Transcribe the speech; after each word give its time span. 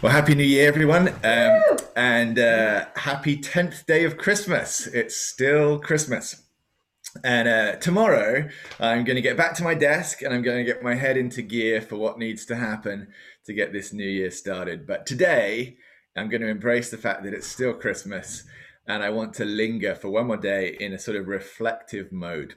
Well, 0.00 0.12
happy 0.12 0.36
New 0.36 0.44
Year, 0.44 0.68
everyone, 0.68 1.08
um, 1.24 1.60
and 1.96 2.38
uh, 2.38 2.84
happy 2.94 3.36
tenth 3.36 3.84
day 3.84 4.04
of 4.04 4.16
Christmas. 4.16 4.86
It's 4.86 5.16
still 5.16 5.80
Christmas, 5.80 6.40
and 7.24 7.48
uh, 7.48 7.76
tomorrow 7.80 8.48
I'm 8.78 9.02
going 9.02 9.16
to 9.16 9.22
get 9.22 9.36
back 9.36 9.54
to 9.54 9.64
my 9.64 9.74
desk 9.74 10.22
and 10.22 10.32
I'm 10.32 10.42
going 10.42 10.64
to 10.64 10.72
get 10.72 10.84
my 10.84 10.94
head 10.94 11.16
into 11.16 11.42
gear 11.42 11.82
for 11.82 11.96
what 11.96 12.16
needs 12.16 12.46
to 12.46 12.54
happen 12.54 13.08
to 13.46 13.52
get 13.52 13.72
this 13.72 13.92
new 13.92 14.08
year 14.08 14.30
started. 14.30 14.86
But 14.86 15.04
today 15.04 15.78
I'm 16.16 16.28
going 16.28 16.42
to 16.42 16.48
embrace 16.48 16.92
the 16.92 16.96
fact 16.96 17.24
that 17.24 17.34
it's 17.34 17.48
still 17.48 17.74
Christmas, 17.74 18.44
and 18.86 19.02
I 19.02 19.10
want 19.10 19.34
to 19.34 19.44
linger 19.44 19.96
for 19.96 20.10
one 20.10 20.28
more 20.28 20.36
day 20.36 20.76
in 20.78 20.92
a 20.92 20.98
sort 21.00 21.16
of 21.16 21.26
reflective 21.26 22.12
mode. 22.12 22.54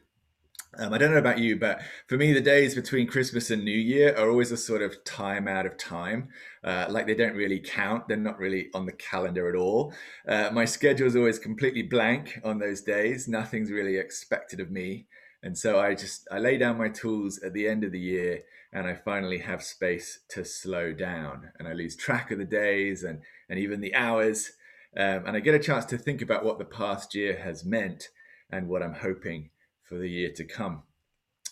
Um, 0.77 0.93
I 0.93 0.97
don't 0.97 1.11
know 1.11 1.17
about 1.17 1.39
you, 1.39 1.57
but 1.57 1.81
for 2.07 2.15
me, 2.15 2.31
the 2.31 2.39
days 2.39 2.75
between 2.75 3.05
Christmas 3.05 3.51
and 3.51 3.65
New 3.65 3.77
Year 3.77 4.15
are 4.15 4.29
always 4.29 4.53
a 4.53 4.57
sort 4.57 4.81
of 4.81 5.03
time 5.03 5.45
out 5.45 5.65
of 5.65 5.77
time. 5.77 6.29
Uh, 6.63 6.85
like 6.89 7.07
they 7.07 7.15
don't 7.15 7.35
really 7.35 7.59
count. 7.59 8.07
They're 8.07 8.15
not 8.15 8.39
really 8.39 8.69
on 8.73 8.85
the 8.85 8.93
calendar 8.93 9.49
at 9.49 9.55
all. 9.55 9.93
Uh, 10.25 10.49
my 10.53 10.63
schedule 10.63 11.07
is 11.07 11.15
always 11.15 11.39
completely 11.39 11.81
blank 11.81 12.39
on 12.45 12.59
those 12.59 12.81
days. 12.81 13.27
Nothing's 13.27 13.69
really 13.69 13.97
expected 13.97 14.61
of 14.61 14.71
me. 14.71 15.07
And 15.43 15.57
so 15.57 15.77
I 15.77 15.93
just, 15.93 16.25
I 16.31 16.39
lay 16.39 16.57
down 16.57 16.77
my 16.77 16.87
tools 16.87 17.41
at 17.43 17.53
the 17.53 17.67
end 17.67 17.83
of 17.83 17.91
the 17.91 17.99
year 17.99 18.43
and 18.71 18.87
I 18.87 18.93
finally 18.93 19.39
have 19.39 19.63
space 19.63 20.19
to 20.29 20.45
slow 20.45 20.93
down 20.93 21.51
and 21.59 21.67
I 21.67 21.73
lose 21.73 21.97
track 21.97 22.31
of 22.31 22.37
the 22.37 22.45
days 22.45 23.03
and, 23.03 23.19
and 23.49 23.59
even 23.59 23.81
the 23.81 23.93
hours. 23.93 24.51
Um, 24.95 25.25
and 25.25 25.35
I 25.35 25.41
get 25.41 25.55
a 25.55 25.59
chance 25.59 25.83
to 25.85 25.97
think 25.97 26.21
about 26.21 26.45
what 26.45 26.59
the 26.59 26.65
past 26.65 27.13
year 27.13 27.41
has 27.43 27.65
meant 27.65 28.07
and 28.49 28.69
what 28.69 28.83
I'm 28.83 28.93
hoping 28.93 29.49
for 29.91 29.97
the 29.97 30.09
year 30.09 30.31
to 30.31 30.45
come. 30.45 30.83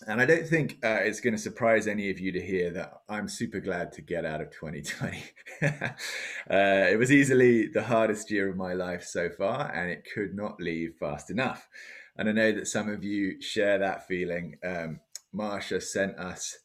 And 0.07 0.21
I 0.21 0.25
don't 0.25 0.47
think 0.47 0.77
uh, 0.81 0.99
it's 1.01 1.19
going 1.19 1.35
to 1.35 1.41
surprise 1.41 1.85
any 1.85 2.09
of 2.09 2.21
you 2.21 2.31
to 2.31 2.41
hear 2.41 2.71
that 2.71 3.01
I'm 3.09 3.27
super 3.27 3.59
glad 3.59 3.91
to 3.93 4.01
get 4.01 4.23
out 4.23 4.39
of 4.39 4.49
2020. 4.51 5.23
uh, 5.61 5.89
it 6.49 6.97
was 6.97 7.11
easily 7.11 7.67
the 7.67 7.83
hardest 7.83 8.31
year 8.31 8.49
of 8.49 8.55
my 8.55 8.71
life 8.71 9.03
so 9.03 9.29
far, 9.29 9.69
and 9.75 9.91
it 9.91 10.07
could 10.13 10.33
not 10.33 10.61
leave 10.61 10.95
fast 10.97 11.29
enough. 11.29 11.67
And 12.15 12.29
I 12.29 12.31
know 12.31 12.53
that 12.53 12.69
some 12.69 12.87
of 12.87 13.03
you 13.03 13.41
share 13.41 13.77
that 13.77 14.07
feeling. 14.07 14.55
Um, 14.63 15.01
Marsha 15.35 15.83
sent 15.83 16.17
us 16.17 16.59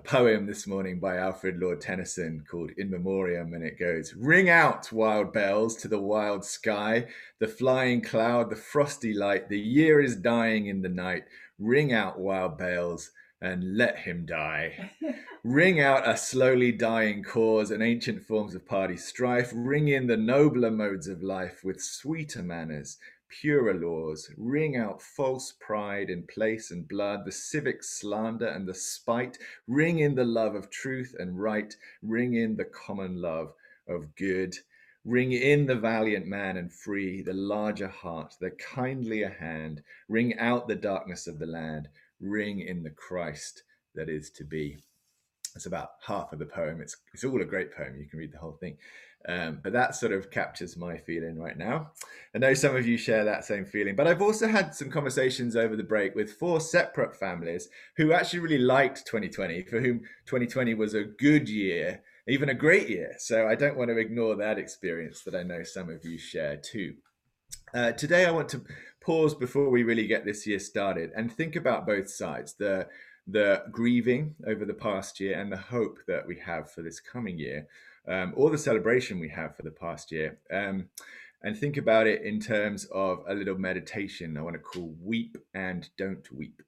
a 0.00 0.02
poem 0.02 0.46
this 0.46 0.66
morning 0.66 0.98
by 0.98 1.18
Alfred 1.18 1.60
Lord 1.60 1.78
Tennyson 1.78 2.42
called 2.50 2.70
In 2.78 2.90
Memoriam, 2.90 3.52
and 3.52 3.62
it 3.62 3.78
goes 3.78 4.14
Ring 4.14 4.48
out, 4.48 4.90
wild 4.90 5.30
bells, 5.30 5.76
to 5.76 5.88
the 5.88 6.00
wild 6.00 6.42
sky, 6.42 7.06
the 7.38 7.46
flying 7.46 8.00
cloud, 8.00 8.48
the 8.48 8.56
frosty 8.56 9.12
light, 9.12 9.50
the 9.50 9.60
year 9.60 10.00
is 10.00 10.16
dying 10.16 10.68
in 10.68 10.80
the 10.80 10.88
night. 10.88 11.24
Ring 11.58 11.92
out, 11.92 12.18
wild 12.18 12.56
bells, 12.56 13.10
and 13.42 13.76
let 13.76 13.98
him 13.98 14.24
die. 14.24 14.90
Ring 15.44 15.80
out 15.80 16.08
a 16.08 16.16
slowly 16.16 16.72
dying 16.72 17.22
cause 17.22 17.70
and 17.70 17.82
ancient 17.82 18.22
forms 18.22 18.54
of 18.54 18.66
party 18.66 18.96
strife. 18.96 19.52
Ring 19.54 19.88
in 19.88 20.06
the 20.06 20.16
nobler 20.16 20.70
modes 20.70 21.08
of 21.08 21.22
life 21.22 21.62
with 21.62 21.78
sweeter 21.78 22.42
manners, 22.42 22.96
purer 23.30 23.74
laws, 23.74 24.30
ring 24.36 24.76
out 24.76 25.00
false 25.00 25.54
pride 25.60 26.10
in 26.10 26.24
place 26.26 26.70
and 26.70 26.86
blood, 26.88 27.24
the 27.24 27.32
civic 27.32 27.82
slander 27.82 28.48
and 28.48 28.66
the 28.66 28.74
spite, 28.74 29.38
ring 29.66 30.00
in 30.00 30.14
the 30.14 30.24
love 30.24 30.54
of 30.54 30.70
truth 30.70 31.14
and 31.18 31.40
right, 31.40 31.74
ring 32.02 32.34
in 32.34 32.56
the 32.56 32.64
common 32.64 33.20
love 33.20 33.52
of 33.88 34.14
good, 34.16 34.54
ring 35.04 35.32
in 35.32 35.66
the 35.66 35.74
valiant 35.74 36.26
man 36.26 36.56
and 36.56 36.72
free, 36.72 37.22
the 37.22 37.32
larger 37.32 37.88
heart, 37.88 38.34
the 38.40 38.50
kindlier 38.50 39.30
hand, 39.30 39.82
ring 40.08 40.38
out 40.38 40.68
the 40.68 40.74
darkness 40.74 41.26
of 41.26 41.38
the 41.38 41.46
land, 41.46 41.88
ring 42.20 42.60
in 42.60 42.82
the 42.82 42.90
Christ 42.90 43.62
that 43.94 44.08
is 44.08 44.30
to 44.30 44.44
be. 44.44 44.82
It's 45.56 45.66
about 45.66 45.90
half 46.06 46.32
of 46.32 46.38
the 46.38 46.46
poem. 46.46 46.80
It's, 46.80 46.96
it's 47.12 47.24
all 47.24 47.40
a 47.42 47.44
great 47.44 47.74
poem. 47.74 47.96
You 47.98 48.06
can 48.06 48.18
read 48.18 48.32
the 48.32 48.38
whole 48.38 48.56
thing. 48.60 48.76
Um, 49.28 49.60
but 49.62 49.74
that 49.74 49.94
sort 49.94 50.12
of 50.12 50.30
captures 50.30 50.76
my 50.76 50.96
feeling 50.96 51.38
right 51.38 51.56
now. 51.56 51.90
I 52.34 52.38
know 52.38 52.54
some 52.54 52.74
of 52.74 52.86
you 52.86 52.96
share 52.96 53.24
that 53.24 53.44
same 53.44 53.66
feeling, 53.66 53.94
but 53.94 54.06
I've 54.06 54.22
also 54.22 54.48
had 54.48 54.74
some 54.74 54.90
conversations 54.90 55.56
over 55.56 55.76
the 55.76 55.82
break 55.82 56.14
with 56.14 56.32
four 56.32 56.60
separate 56.60 57.14
families 57.14 57.68
who 57.96 58.12
actually 58.12 58.40
really 58.40 58.58
liked 58.58 59.06
2020, 59.06 59.62
for 59.64 59.80
whom 59.80 60.00
2020 60.26 60.74
was 60.74 60.94
a 60.94 61.04
good 61.04 61.48
year, 61.48 62.02
even 62.26 62.48
a 62.48 62.54
great 62.54 62.88
year. 62.88 63.14
So 63.18 63.46
I 63.46 63.56
don't 63.56 63.76
want 63.76 63.90
to 63.90 63.98
ignore 63.98 64.36
that 64.36 64.58
experience 64.58 65.22
that 65.22 65.34
I 65.34 65.42
know 65.42 65.64
some 65.64 65.90
of 65.90 66.04
you 66.04 66.16
share 66.16 66.56
too. 66.56 66.94
Uh, 67.74 67.92
today, 67.92 68.24
I 68.24 68.30
want 68.30 68.48
to 68.50 68.62
pause 69.00 69.34
before 69.34 69.70
we 69.70 69.82
really 69.82 70.06
get 70.06 70.24
this 70.24 70.46
year 70.46 70.58
started 70.58 71.10
and 71.14 71.30
think 71.30 71.56
about 71.56 71.86
both 71.86 72.08
sides 72.08 72.54
the 72.54 72.86
the 73.26 73.62
grieving 73.70 74.34
over 74.46 74.64
the 74.64 74.74
past 74.74 75.20
year 75.20 75.38
and 75.38 75.52
the 75.52 75.56
hope 75.56 75.98
that 76.08 76.26
we 76.26 76.36
have 76.36 76.70
for 76.70 76.82
this 76.82 76.98
coming 76.98 77.38
year 77.38 77.66
um, 78.08 78.32
or 78.36 78.50
the 78.50 78.58
celebration 78.58 79.18
we 79.18 79.28
have 79.28 79.56
for 79.56 79.62
the 79.62 79.70
past 79.70 80.12
year. 80.12 80.38
Um, 80.52 80.88
and 81.42 81.56
think 81.56 81.76
about 81.76 82.06
it 82.06 82.22
in 82.22 82.38
terms 82.38 82.84
of 82.86 83.24
a 83.28 83.34
little 83.34 83.56
meditation 83.56 84.36
I 84.36 84.42
want 84.42 84.54
to 84.54 84.60
call 84.60 84.94
Weep 85.00 85.38
and 85.54 85.88
Don't 85.96 86.30
Weep, 86.32 86.62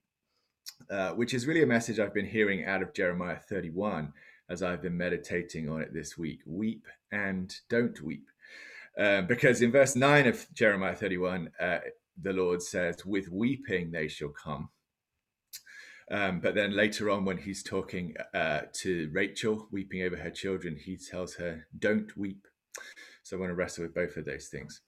uh, 0.90 1.10
which 1.10 1.34
is 1.34 1.46
really 1.46 1.62
a 1.62 1.66
message 1.66 1.98
I've 1.98 2.14
been 2.14 2.26
hearing 2.26 2.64
out 2.64 2.82
of 2.82 2.94
Jeremiah 2.94 3.38
31 3.48 4.12
as 4.48 4.62
I've 4.62 4.82
been 4.82 4.96
meditating 4.96 5.68
on 5.68 5.82
it 5.82 5.92
this 5.92 6.16
week. 6.16 6.40
Weep 6.46 6.86
and 7.10 7.54
don't 7.68 8.00
weep. 8.02 8.28
Uh, 8.98 9.22
because 9.22 9.62
in 9.62 9.72
verse 9.72 9.96
9 9.96 10.26
of 10.26 10.46
Jeremiah 10.52 10.94
31, 10.94 11.50
uh, 11.60 11.78
the 12.20 12.32
Lord 12.32 12.62
says, 12.62 13.04
With 13.06 13.30
weeping 13.30 13.90
they 13.90 14.08
shall 14.08 14.28
come 14.30 14.68
um, 16.10 16.40
but 16.40 16.54
then 16.54 16.76
later 16.76 17.10
on, 17.10 17.24
when 17.24 17.38
he's 17.38 17.62
talking 17.62 18.14
uh, 18.34 18.62
to 18.74 19.10
Rachel, 19.12 19.68
weeping 19.70 20.02
over 20.02 20.16
her 20.16 20.30
children, 20.30 20.76
he 20.76 20.96
tells 20.96 21.34
her, 21.36 21.66
Don't 21.78 22.16
weep. 22.16 22.46
So 23.22 23.36
I 23.36 23.40
want 23.40 23.50
to 23.50 23.54
wrestle 23.54 23.84
with 23.84 23.94
both 23.94 24.16
of 24.16 24.24
those 24.24 24.48
things. 24.48 24.80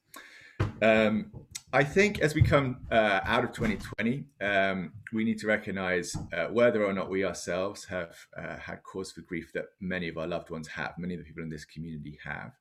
Um, 0.83 1.31
I 1.73 1.83
think 1.83 2.21
as 2.21 2.35
we 2.35 2.43
come 2.43 2.87
uh, 2.91 3.21
out 3.25 3.45
of 3.45 3.53
2020, 3.53 4.25
um, 4.41 4.93
we 5.13 5.25
need 5.25 5.39
to 5.39 5.47
recognize 5.47 6.17
uh, 6.33 6.47
whether 6.47 6.85
or 6.85 6.93
not 6.93 7.11
we 7.11 7.25
ourselves 7.25 7.85
have 7.87 8.15
uh, 8.37 8.57
had 8.57 8.83
cause 8.83 9.13
for 9.13 9.23
grief 9.23 9.53
that 9.55 9.67
many 9.81 10.09
of 10.09 10.17
our 10.17 10.27
loved 10.27 10.51
ones 10.51 10.69
have, 10.69 10.95
many 10.99 11.15
of 11.15 11.21
the 11.21 11.25
people 11.25 11.43
in 11.43 11.49
this 11.49 11.65
community 11.65 12.19
have. 12.23 12.53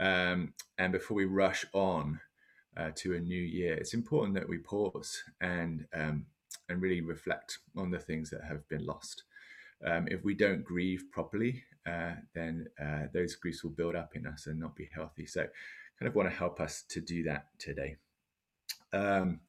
Um, 0.00 0.54
and 0.78 0.92
before 0.92 1.16
we 1.16 1.24
rush 1.24 1.64
on 1.72 2.20
uh, 2.76 2.90
to 2.96 3.14
a 3.14 3.20
new 3.20 3.40
year, 3.40 3.74
it's 3.74 3.94
important 3.94 4.34
that 4.34 4.48
we 4.48 4.58
pause 4.58 5.22
and 5.40 5.86
um, 5.94 6.26
and 6.68 6.82
really 6.82 7.00
reflect 7.00 7.58
on 7.76 7.90
the 7.90 7.98
things 7.98 8.30
that 8.30 8.44
have 8.44 8.68
been 8.68 8.84
lost. 8.84 9.24
Um, 9.86 10.06
if 10.08 10.24
we 10.24 10.34
don't 10.34 10.64
grieve 10.64 11.04
properly, 11.12 11.62
uh, 11.86 12.14
then 12.34 12.66
uh, 12.82 13.06
those 13.12 13.36
griefs 13.36 13.62
will 13.62 13.70
build 13.70 13.94
up 13.94 14.16
in 14.16 14.26
us 14.26 14.46
and 14.46 14.58
not 14.58 14.74
be 14.76 14.88
healthy. 14.92 15.26
So, 15.26 15.42
kind 15.98 16.08
of 16.08 16.14
want 16.14 16.28
to 16.28 16.34
help 16.34 16.60
us 16.60 16.84
to 16.90 17.00
do 17.00 17.22
that 17.24 17.46
today. 17.58 17.96
Um, 18.92 19.40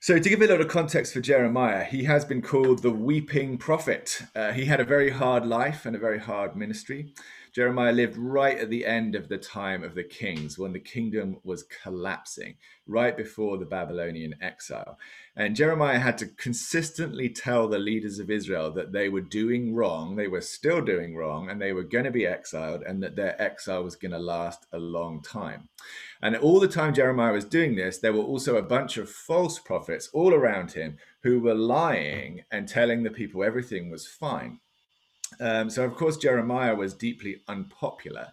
so, 0.00 0.18
to 0.18 0.28
give 0.28 0.42
a 0.42 0.46
little 0.46 0.66
context 0.66 1.14
for 1.14 1.20
Jeremiah, 1.20 1.84
he 1.84 2.04
has 2.04 2.24
been 2.24 2.42
called 2.42 2.82
the 2.82 2.90
weeping 2.90 3.56
prophet. 3.56 4.22
Uh, 4.34 4.52
he 4.52 4.66
had 4.66 4.80
a 4.80 4.84
very 4.84 5.10
hard 5.10 5.46
life 5.46 5.86
and 5.86 5.96
a 5.96 6.00
very 6.00 6.18
hard 6.18 6.54
ministry. 6.54 7.14
Jeremiah 7.54 7.92
lived 7.92 8.16
right 8.16 8.58
at 8.58 8.70
the 8.70 8.86
end 8.86 9.14
of 9.14 9.28
the 9.28 9.36
time 9.36 9.84
of 9.84 9.94
the 9.94 10.02
kings 10.02 10.58
when 10.58 10.72
the 10.72 10.80
kingdom 10.80 11.36
was 11.44 11.64
collapsing, 11.82 12.54
right 12.86 13.14
before 13.14 13.58
the 13.58 13.66
Babylonian 13.66 14.34
exile. 14.40 14.98
And 15.36 15.54
Jeremiah 15.54 15.98
had 15.98 16.16
to 16.18 16.26
consistently 16.26 17.28
tell 17.28 17.68
the 17.68 17.78
leaders 17.78 18.18
of 18.18 18.30
Israel 18.30 18.70
that 18.72 18.92
they 18.92 19.10
were 19.10 19.20
doing 19.20 19.74
wrong, 19.74 20.16
they 20.16 20.28
were 20.28 20.40
still 20.40 20.80
doing 20.80 21.14
wrong, 21.14 21.50
and 21.50 21.60
they 21.60 21.74
were 21.74 21.82
going 21.82 22.04
to 22.04 22.10
be 22.10 22.26
exiled, 22.26 22.84
and 22.84 23.02
that 23.02 23.16
their 23.16 23.40
exile 23.40 23.84
was 23.84 23.96
going 23.96 24.12
to 24.12 24.18
last 24.18 24.64
a 24.72 24.78
long 24.78 25.22
time. 25.22 25.68
And 26.22 26.36
all 26.36 26.58
the 26.58 26.68
time 26.68 26.94
Jeremiah 26.94 27.32
was 27.32 27.44
doing 27.44 27.76
this, 27.76 27.98
there 27.98 28.14
were 28.14 28.20
also 28.20 28.56
a 28.56 28.62
bunch 28.62 28.96
of 28.96 29.10
false 29.10 29.58
prophets 29.58 30.08
all 30.14 30.32
around 30.32 30.72
him 30.72 30.96
who 31.22 31.40
were 31.40 31.54
lying 31.54 32.44
and 32.50 32.66
telling 32.66 33.02
the 33.02 33.10
people 33.10 33.44
everything 33.44 33.90
was 33.90 34.06
fine. 34.06 34.60
Um, 35.40 35.70
so, 35.70 35.84
of 35.84 35.94
course, 35.94 36.16
Jeremiah 36.16 36.74
was 36.74 36.94
deeply 36.94 37.42
unpopular. 37.48 38.32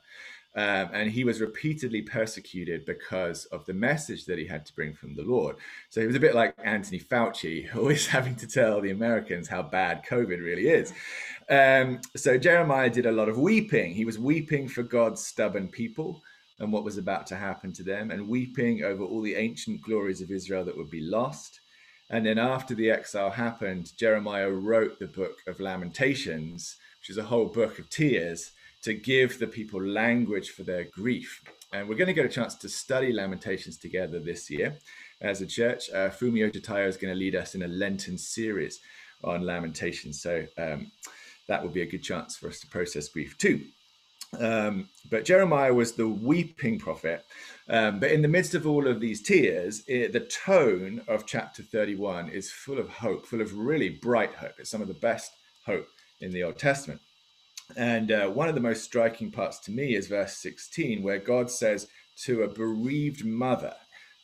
Um, 0.55 0.89
and 0.93 1.11
he 1.11 1.23
was 1.23 1.41
repeatedly 1.41 2.01
persecuted 2.01 2.83
because 2.85 3.45
of 3.45 3.65
the 3.65 3.73
message 3.73 4.25
that 4.25 4.39
he 4.39 4.47
had 4.47 4.65
to 4.65 4.75
bring 4.75 4.93
from 4.93 5.15
the 5.15 5.21
Lord. 5.21 5.57
So 5.89 6.01
he 6.01 6.07
was 6.07 6.15
a 6.15 6.19
bit 6.19 6.33
like 6.33 6.55
Anthony 6.63 6.99
Fauci, 6.99 7.73
always 7.75 8.07
having 8.07 8.35
to 8.37 8.47
tell 8.47 8.81
the 8.81 8.89
Americans 8.89 9.47
how 9.47 9.61
bad 9.61 10.03
COVID 10.09 10.39
really 10.39 10.67
is. 10.67 10.91
Um, 11.49 12.01
so 12.15 12.37
Jeremiah 12.37 12.89
did 12.89 13.05
a 13.05 13.11
lot 13.11 13.29
of 13.29 13.37
weeping. 13.37 13.93
He 13.93 14.05
was 14.05 14.17
weeping 14.17 14.67
for 14.67 14.81
God's 14.81 15.23
stubborn 15.23 15.67
people 15.67 16.23
and 16.59 16.73
what 16.73 16.83
was 16.83 16.97
about 16.97 17.25
to 17.27 17.35
happen 17.37 17.71
to 17.71 17.83
them, 17.83 18.11
and 18.11 18.27
weeping 18.27 18.83
over 18.83 19.03
all 19.03 19.21
the 19.21 19.35
ancient 19.35 19.81
glories 19.81 20.19
of 20.19 20.29
Israel 20.29 20.65
that 20.65 20.75
would 20.75 20.91
be 20.91 20.99
lost. 20.99 21.61
And 22.09 22.25
then 22.25 22.37
after 22.37 22.75
the 22.75 22.91
exile 22.91 23.29
happened, 23.29 23.93
Jeremiah 23.97 24.49
wrote 24.49 24.99
the 24.99 25.07
book 25.07 25.37
of 25.47 25.61
Lamentations 25.61 26.75
which 26.99 27.09
is 27.09 27.17
a 27.17 27.23
whole 27.23 27.45
book 27.45 27.79
of 27.79 27.89
tears, 27.89 28.51
to 28.81 28.93
give 28.93 29.39
the 29.39 29.47
people 29.47 29.81
language 29.83 30.51
for 30.51 30.63
their 30.63 30.85
grief. 30.85 31.43
And 31.73 31.87
we're 31.87 31.95
going 31.95 32.07
to 32.07 32.13
get 32.13 32.25
a 32.25 32.29
chance 32.29 32.55
to 32.55 32.69
study 32.69 33.11
Lamentations 33.11 33.77
together 33.77 34.19
this 34.19 34.49
year 34.49 34.77
as 35.21 35.41
a 35.41 35.45
church. 35.45 35.89
Uh, 35.91 36.09
Fumio 36.09 36.51
Jotayo 36.51 36.87
is 36.87 36.97
going 36.97 37.13
to 37.13 37.19
lead 37.19 37.35
us 37.35 37.55
in 37.55 37.63
a 37.63 37.67
Lenten 37.67 38.17
series 38.17 38.79
on 39.23 39.45
Lamentations. 39.45 40.21
So 40.21 40.45
um, 40.57 40.91
that 41.47 41.61
will 41.61 41.69
be 41.69 41.81
a 41.81 41.85
good 41.85 42.03
chance 42.03 42.37
for 42.37 42.47
us 42.47 42.59
to 42.61 42.67
process 42.67 43.09
grief 43.09 43.37
too. 43.37 43.61
Um, 44.39 44.87
but 45.09 45.25
Jeremiah 45.25 45.73
was 45.73 45.93
the 45.93 46.07
weeping 46.07 46.79
prophet. 46.79 47.25
Um, 47.67 47.99
but 47.99 48.11
in 48.11 48.21
the 48.21 48.27
midst 48.27 48.55
of 48.55 48.67
all 48.67 48.87
of 48.87 48.99
these 48.99 49.21
tears, 49.21 49.83
it, 49.87 50.13
the 50.13 50.21
tone 50.21 51.01
of 51.07 51.25
chapter 51.25 51.63
31 51.63 52.29
is 52.29 52.51
full 52.51 52.79
of 52.79 52.89
hope, 52.89 53.25
full 53.25 53.41
of 53.41 53.57
really 53.57 53.89
bright 53.89 54.33
hope. 54.33 54.53
It's 54.59 54.69
some 54.69 54.81
of 54.81 54.87
the 54.87 54.93
best 54.93 55.31
hope 55.65 55.87
in 56.21 56.31
the 56.31 56.43
Old 56.43 56.57
Testament. 56.57 57.01
And 57.77 58.11
uh, 58.11 58.27
one 58.27 58.49
of 58.49 58.55
the 58.55 58.61
most 58.61 58.83
striking 58.83 59.31
parts 59.31 59.59
to 59.59 59.71
me 59.71 59.95
is 59.95 60.07
verse 60.07 60.37
16, 60.37 61.03
where 61.03 61.19
God 61.19 61.51
says 61.51 61.87
to 62.23 62.43
a 62.43 62.47
bereaved 62.47 63.25
mother, 63.25 63.75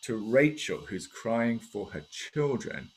to 0.04 0.18
Rachel, 0.18 0.80
who's 0.88 1.08
crying 1.08 1.58
for 1.60 1.88
her 1.88 2.06
children, 2.12 2.92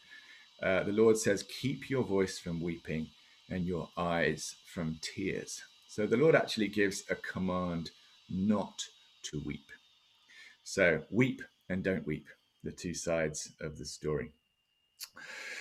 uh, 0.62 0.82
the 0.82 0.92
Lord 0.92 1.16
says, 1.16 1.42
Keep 1.60 1.88
your 1.88 2.02
voice 2.02 2.38
from 2.38 2.60
weeping 2.60 3.08
and 3.48 3.66
your 3.66 3.88
eyes 3.96 4.56
from 4.66 4.98
tears. 5.00 5.62
So 5.86 6.06
the 6.06 6.18
Lord 6.18 6.34
actually 6.34 6.68
gives 6.68 7.04
a 7.08 7.14
command 7.14 7.90
not 8.28 8.84
to 9.24 9.40
weep. 9.46 9.70
So 10.64 11.02
weep 11.10 11.40
and 11.70 11.82
don't 11.82 12.06
weep, 12.06 12.26
the 12.62 12.72
two 12.72 12.92
sides 12.92 13.52
of 13.60 13.78
the 13.78 13.86
story. 13.86 14.30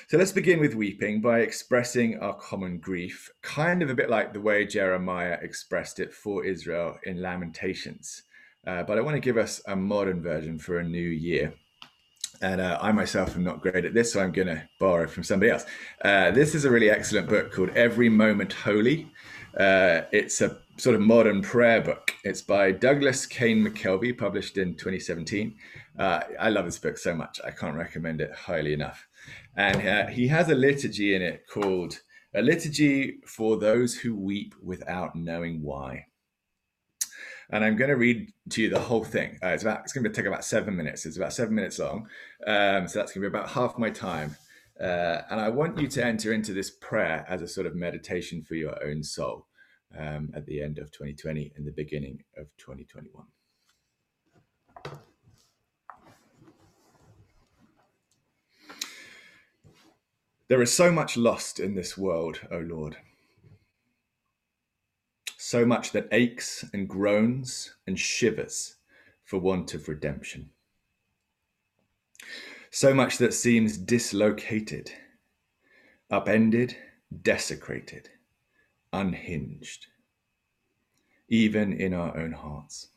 So 0.09 0.17
let's 0.17 0.31
begin 0.31 0.61
with 0.61 0.73
weeping 0.73 1.19
by 1.19 1.39
expressing 1.39 2.17
our 2.19 2.33
common 2.33 2.77
grief, 2.77 3.29
kind 3.41 3.83
of 3.83 3.89
a 3.89 3.93
bit 3.93 4.09
like 4.09 4.31
the 4.31 4.39
way 4.39 4.65
Jeremiah 4.65 5.37
expressed 5.41 5.99
it 5.99 6.13
for 6.13 6.45
Israel 6.45 6.97
in 7.03 7.21
Lamentations. 7.21 8.23
Uh, 8.65 8.83
but 8.83 8.97
I 8.97 9.01
want 9.01 9.15
to 9.15 9.19
give 9.19 9.37
us 9.37 9.61
a 9.67 9.75
modern 9.75 10.21
version 10.21 10.59
for 10.59 10.79
a 10.79 10.83
new 10.83 11.09
year. 11.09 11.53
And 12.41 12.61
uh, 12.61 12.77
I 12.81 12.93
myself 12.93 13.35
am 13.35 13.43
not 13.43 13.61
great 13.61 13.83
at 13.83 13.93
this, 13.93 14.13
so 14.13 14.21
I'm 14.21 14.31
going 14.31 14.47
to 14.47 14.63
borrow 14.79 15.07
from 15.07 15.23
somebody 15.23 15.51
else. 15.51 15.65
Uh, 16.05 16.31
this 16.31 16.55
is 16.55 16.63
a 16.63 16.71
really 16.71 16.89
excellent 16.89 17.27
book 17.27 17.51
called 17.51 17.71
Every 17.71 18.07
Moment 18.07 18.53
Holy. 18.53 19.11
Uh, 19.57 20.03
it's 20.13 20.39
a 20.39 20.57
sort 20.77 20.95
of 20.95 21.01
modern 21.01 21.41
prayer 21.41 21.81
book. 21.81 22.13
It's 22.23 22.41
by 22.41 22.71
Douglas 22.71 23.25
Kaine 23.25 23.65
McKelvey, 23.65 24.17
published 24.17 24.57
in 24.57 24.75
2017. 24.75 25.55
Uh, 25.99 26.21
I 26.39 26.49
love 26.49 26.63
this 26.63 26.79
book 26.79 26.97
so 26.97 27.15
much. 27.15 27.41
I 27.43 27.51
can't 27.51 27.75
recommend 27.75 28.21
it 28.21 28.31
highly 28.31 28.73
enough. 28.73 29.07
And 29.55 29.87
uh, 29.87 30.07
he 30.07 30.27
has 30.27 30.49
a 30.49 30.55
liturgy 30.55 31.15
in 31.15 31.21
it 31.21 31.45
called 31.47 32.01
A 32.33 32.41
Liturgy 32.41 33.17
for 33.25 33.57
Those 33.57 33.95
Who 33.95 34.15
Weep 34.15 34.53
Without 34.61 35.15
Knowing 35.15 35.61
Why. 35.61 36.05
And 37.49 37.63
I'm 37.63 37.77
going 37.77 37.89
to 37.89 37.95
read 37.95 38.31
to 38.49 38.61
you 38.61 38.69
the 38.69 38.79
whole 38.79 39.05
thing. 39.05 39.37
Uh, 39.41 39.49
it's 39.49 39.63
about 39.63 39.81
it's 39.81 39.93
going 39.93 40.03
to 40.03 40.09
take 40.09 40.25
about 40.25 40.43
seven 40.43 40.75
minutes. 40.75 41.05
It's 41.05 41.15
about 41.15 41.31
seven 41.31 41.55
minutes 41.55 41.79
long, 41.79 42.09
um, 42.45 42.87
so 42.87 42.99
that's 42.99 43.13
going 43.13 43.23
to 43.23 43.29
be 43.29 43.37
about 43.37 43.49
half 43.49 43.77
my 43.77 43.89
time. 43.89 44.35
Uh, 44.79 45.21
and 45.29 45.39
I 45.39 45.49
want 45.49 45.79
you 45.79 45.87
to 45.87 46.05
enter 46.05 46.33
into 46.33 46.53
this 46.53 46.69
prayer 46.69 47.25
as 47.27 47.41
a 47.41 47.47
sort 47.47 47.65
of 47.65 47.75
meditation 47.75 48.43
for 48.43 48.55
your 48.55 48.83
own 48.85 49.01
soul 49.01 49.47
um, 49.97 50.31
at 50.35 50.45
the 50.45 50.61
end 50.61 50.77
of 50.77 50.91
2020 50.91 51.53
and 51.55 51.65
the 51.65 51.71
beginning 51.71 52.23
of 52.37 52.47
2021. 52.57 53.25
There 60.49 60.61
is 60.61 60.73
so 60.73 60.93
much 60.93 61.17
lost 61.17 61.59
in 61.59 61.75
this 61.75 61.97
world, 61.97 62.39
O 62.49 62.59
Lord. 62.59 62.95
So 65.37 65.65
much 65.65 65.91
that 65.91 66.07
aches 66.11 66.63
and 66.73 66.87
groans 66.87 67.75
and 67.85 67.99
shivers 67.99 68.75
for 69.25 69.39
want 69.39 69.73
of 69.73 69.89
redemption. 69.89 70.49
So 72.71 72.93
much 72.93 73.17
that 73.17 73.33
seems 73.33 73.77
dislocated, 73.77 74.91
upended, 76.09 76.77
desecrated, 77.23 78.09
unhinged, 78.93 79.87
even 81.27 81.73
in 81.73 81.93
our 81.93 82.17
own 82.17 82.31
hearts. 82.31 82.87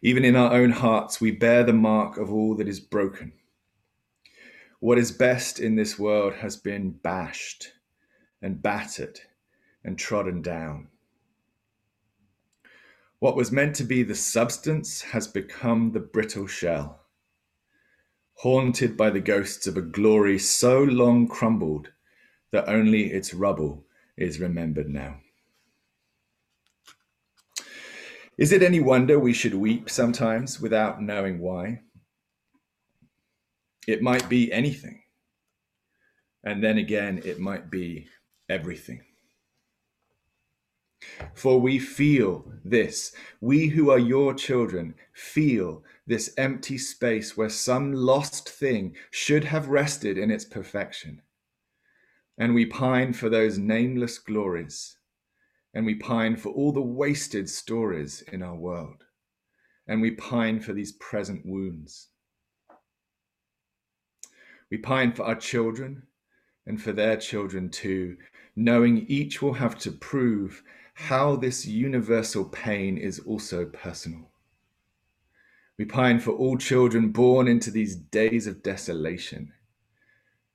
Even 0.00 0.24
in 0.24 0.34
our 0.34 0.52
own 0.52 0.70
hearts, 0.70 1.20
we 1.20 1.30
bear 1.30 1.62
the 1.62 1.72
mark 1.74 2.16
of 2.16 2.32
all 2.32 2.54
that 2.56 2.68
is 2.68 2.80
broken 2.80 3.32
what 4.80 4.98
is 4.98 5.12
best 5.12 5.60
in 5.60 5.76
this 5.76 5.98
world 5.98 6.34
has 6.34 6.56
been 6.56 6.90
bashed 6.90 7.72
and 8.42 8.62
battered 8.62 9.20
and 9.82 9.98
trodden 9.98 10.42
down. 10.42 10.88
What 13.18 13.36
was 13.36 13.52
meant 13.52 13.76
to 13.76 13.84
be 13.84 14.02
the 14.02 14.14
substance 14.14 15.00
has 15.02 15.26
become 15.26 15.92
the 15.92 16.00
brittle 16.00 16.46
shell, 16.46 17.06
haunted 18.34 18.96
by 18.96 19.10
the 19.10 19.20
ghosts 19.20 19.66
of 19.66 19.76
a 19.76 19.82
glory 19.82 20.38
so 20.38 20.82
long 20.82 21.26
crumbled 21.26 21.88
that 22.50 22.68
only 22.68 23.12
its 23.12 23.32
rubble 23.32 23.86
is 24.16 24.40
remembered 24.40 24.88
now. 24.88 25.20
Is 28.36 28.52
it 28.52 28.62
any 28.62 28.80
wonder 28.80 29.18
we 29.18 29.32
should 29.32 29.54
weep 29.54 29.88
sometimes 29.88 30.60
without 30.60 31.00
knowing 31.00 31.38
why? 31.38 31.80
It 33.86 34.02
might 34.02 34.28
be 34.28 34.52
anything. 34.52 35.02
And 36.42 36.62
then 36.62 36.78
again, 36.78 37.22
it 37.24 37.38
might 37.38 37.70
be 37.70 38.06
everything. 38.48 39.02
For 41.34 41.60
we 41.60 41.78
feel 41.78 42.50
this. 42.64 43.12
We 43.40 43.68
who 43.68 43.90
are 43.90 43.98
your 43.98 44.34
children 44.34 44.94
feel 45.12 45.84
this 46.06 46.32
empty 46.38 46.78
space 46.78 47.36
where 47.36 47.50
some 47.50 47.92
lost 47.92 48.48
thing 48.48 48.96
should 49.10 49.44
have 49.44 49.68
rested 49.68 50.18
in 50.18 50.30
its 50.30 50.44
perfection. 50.44 51.22
And 52.38 52.54
we 52.54 52.66
pine 52.66 53.12
for 53.12 53.28
those 53.28 53.58
nameless 53.58 54.18
glories. 54.18 54.96
And 55.74 55.84
we 55.84 55.94
pine 55.94 56.36
for 56.36 56.50
all 56.50 56.72
the 56.72 56.80
wasted 56.80 57.50
stories 57.50 58.22
in 58.32 58.42
our 58.42 58.56
world. 58.56 59.04
And 59.86 60.00
we 60.00 60.12
pine 60.12 60.60
for 60.60 60.72
these 60.72 60.92
present 60.92 61.44
wounds. 61.44 62.08
We 64.74 64.78
pine 64.78 65.12
for 65.12 65.22
our 65.22 65.36
children 65.36 66.02
and 66.66 66.82
for 66.82 66.90
their 66.90 67.16
children 67.16 67.70
too, 67.70 68.16
knowing 68.56 69.06
each 69.06 69.40
will 69.40 69.52
have 69.52 69.78
to 69.78 69.92
prove 69.92 70.64
how 70.94 71.36
this 71.36 71.64
universal 71.64 72.44
pain 72.46 72.98
is 72.98 73.20
also 73.20 73.66
personal. 73.66 74.32
We 75.78 75.84
pine 75.84 76.18
for 76.18 76.32
all 76.32 76.58
children 76.58 77.12
born 77.12 77.46
into 77.46 77.70
these 77.70 77.94
days 77.94 78.48
of 78.48 78.64
desolation, 78.64 79.52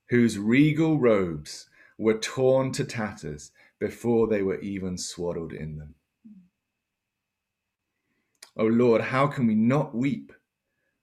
whose 0.10 0.38
regal 0.38 1.00
robes 1.00 1.70
were 1.98 2.18
torn 2.18 2.74
to 2.74 2.84
tatters 2.84 3.54
before 3.80 4.28
they 4.28 4.42
were 4.42 4.60
even 4.60 4.98
swaddled 4.98 5.54
in 5.54 5.78
them. 5.78 5.96
O 8.58 8.66
oh 8.66 8.68
Lord, 8.68 9.00
how 9.00 9.28
can 9.28 9.48
we 9.48 9.56
not 9.56 9.96
weep 9.96 10.34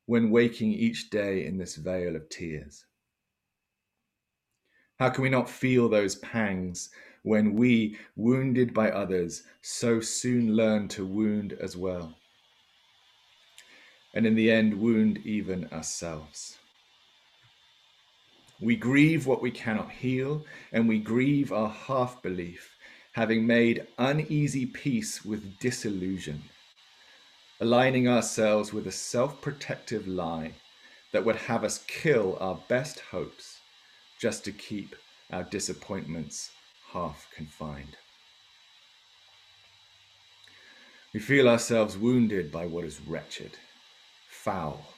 when 0.04 0.28
waking 0.28 0.75
each 0.75 1.08
day 1.08 1.46
in 1.46 1.56
this 1.56 1.76
vale 1.76 2.14
of 2.14 2.28
tears? 2.28 2.86
How 4.99 5.11
can 5.11 5.23
we 5.23 5.29
not 5.29 5.50
feel 5.50 5.91
those 5.91 6.15
pangs 6.17 6.88
when 7.23 7.55
we, 7.55 7.99
wounded 8.17 8.73
by 8.73 8.91
others, 8.91 9.43
so 9.61 10.00
soon 10.00 10.57
learn 10.57 10.88
to 10.88 11.05
wound 11.05 11.53
as 11.53 11.76
well? 11.76 12.15
And 14.15 14.25
in 14.25 14.35
the 14.35 14.50
end, 14.50 14.81
wound 14.81 15.19
even 15.19 15.69
ourselves. 15.71 16.57
We 18.59 18.75
grieve 18.75 19.26
what 19.26 19.43
we 19.43 19.50
cannot 19.50 19.91
heal, 19.91 20.47
and 20.73 20.88
we 20.88 20.99
grieve 20.99 21.53
our 21.53 21.69
half 21.69 22.23
belief, 22.23 22.75
having 23.12 23.47
made 23.47 23.87
uneasy 23.99 24.65
peace 24.65 25.23
with 25.26 25.59
disillusion, 25.59 26.43
aligning 27.61 28.09
ourselves 28.09 28.73
with 28.73 28.87
a 28.87 28.93
self 28.93 29.43
protective 29.43 30.09
lie 30.09 30.55
that 31.12 31.23
would 31.23 31.37
have 31.37 31.65
us 31.65 31.85
kill 31.87 32.38
our 32.41 32.59
best 32.67 33.00
hopes 33.00 33.55
just 34.18 34.44
to 34.44 34.52
keep 34.52 34.94
our 35.32 35.44
disappointments 35.44 36.50
half 36.92 37.28
confined. 37.35 37.96
We 41.12 41.20
feel 41.20 41.49
ourselves 41.49 41.96
wounded 41.96 42.52
by 42.52 42.66
what 42.66 42.85
is 42.85 43.00
wretched, 43.00 43.52
foul, 44.28 44.94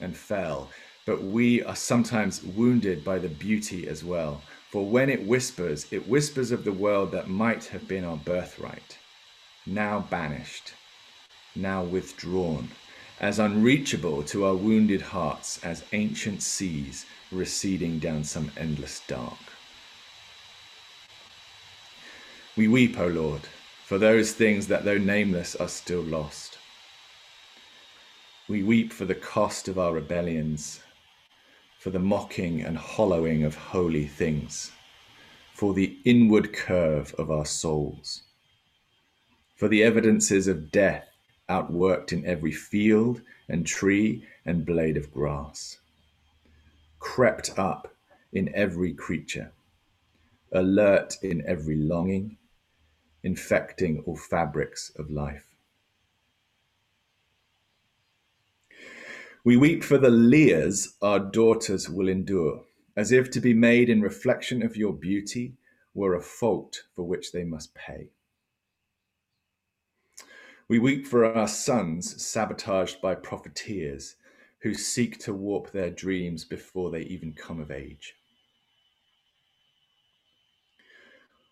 and 0.00 0.16
fell, 0.16 0.70
but 1.06 1.22
we 1.22 1.62
are 1.62 1.76
sometimes 1.76 2.42
wounded 2.42 3.04
by 3.04 3.18
the 3.18 3.28
beauty 3.28 3.86
as 3.88 4.04
well. 4.04 4.42
For 4.70 4.84
when 4.84 5.10
it 5.10 5.26
whispers, 5.26 5.86
it 5.90 6.08
whispers 6.08 6.50
of 6.50 6.64
the 6.64 6.72
world 6.72 7.12
that 7.12 7.28
might 7.28 7.64
have 7.66 7.88
been 7.88 8.04
our 8.04 8.16
birthright, 8.16 8.98
now 9.66 10.06
banished, 10.10 10.74
now 11.54 11.82
withdrawn, 11.82 12.68
as 13.20 13.38
unreachable 13.38 14.22
to 14.22 14.46
our 14.46 14.56
wounded 14.56 15.02
hearts 15.02 15.62
as 15.62 15.84
ancient 15.92 16.42
seas 16.42 17.04
receding 17.30 17.98
down 17.98 18.24
some 18.24 18.50
endless 18.56 19.02
dark. 19.06 19.38
We 22.56 22.66
weep, 22.66 22.98
O 22.98 23.06
Lord, 23.06 23.42
for 23.84 23.98
those 23.98 24.32
things 24.32 24.66
that, 24.68 24.84
though 24.84 24.98
nameless, 24.98 25.54
are 25.54 25.68
still 25.68 26.00
lost. 26.00 26.58
We 28.48 28.62
weep 28.62 28.92
for 28.92 29.04
the 29.04 29.14
cost 29.14 29.68
of 29.68 29.78
our 29.78 29.92
rebellions, 29.92 30.80
for 31.78 31.90
the 31.90 31.98
mocking 31.98 32.62
and 32.62 32.76
hollowing 32.76 33.44
of 33.44 33.54
holy 33.54 34.06
things, 34.06 34.72
for 35.52 35.74
the 35.74 35.98
inward 36.04 36.52
curve 36.52 37.14
of 37.18 37.30
our 37.30 37.46
souls. 37.46 38.22
For 39.56 39.68
the 39.68 39.82
evidences 39.82 40.48
of 40.48 40.72
death 40.72 41.09
outworked 41.50 42.12
in 42.12 42.24
every 42.24 42.52
field 42.52 43.20
and 43.48 43.66
tree 43.66 44.24
and 44.46 44.64
blade 44.64 44.96
of 44.96 45.12
grass, 45.12 45.78
crept 47.00 47.58
up 47.58 47.92
in 48.32 48.54
every 48.54 48.94
creature, 48.94 49.52
alert 50.52 51.16
in 51.22 51.42
every 51.46 51.76
longing, 51.76 52.38
infecting 53.24 54.02
all 54.06 54.16
fabrics 54.16 54.92
of 54.96 55.10
life. 55.10 55.46
We 59.42 59.56
weep 59.56 59.82
for 59.82 59.98
the 59.98 60.10
Leahs 60.10 60.94
our 61.02 61.18
daughters 61.18 61.88
will 61.88 62.08
endure, 62.08 62.62
as 62.96 63.10
if 63.10 63.30
to 63.32 63.40
be 63.40 63.54
made 63.54 63.88
in 63.88 64.02
reflection 64.02 64.62
of 64.62 64.76
your 64.76 64.92
beauty 64.92 65.54
were 65.94 66.14
a 66.14 66.22
fault 66.22 66.82
for 66.94 67.02
which 67.02 67.32
they 67.32 67.44
must 67.44 67.74
pay. 67.74 68.10
We 70.70 70.78
weep 70.78 71.04
for 71.04 71.24
our 71.24 71.48
sons 71.48 72.24
sabotaged 72.24 73.00
by 73.00 73.16
profiteers 73.16 74.14
who 74.60 74.72
seek 74.72 75.18
to 75.24 75.34
warp 75.34 75.72
their 75.72 75.90
dreams 75.90 76.44
before 76.44 76.92
they 76.92 77.00
even 77.00 77.32
come 77.32 77.58
of 77.58 77.72
age. 77.72 78.14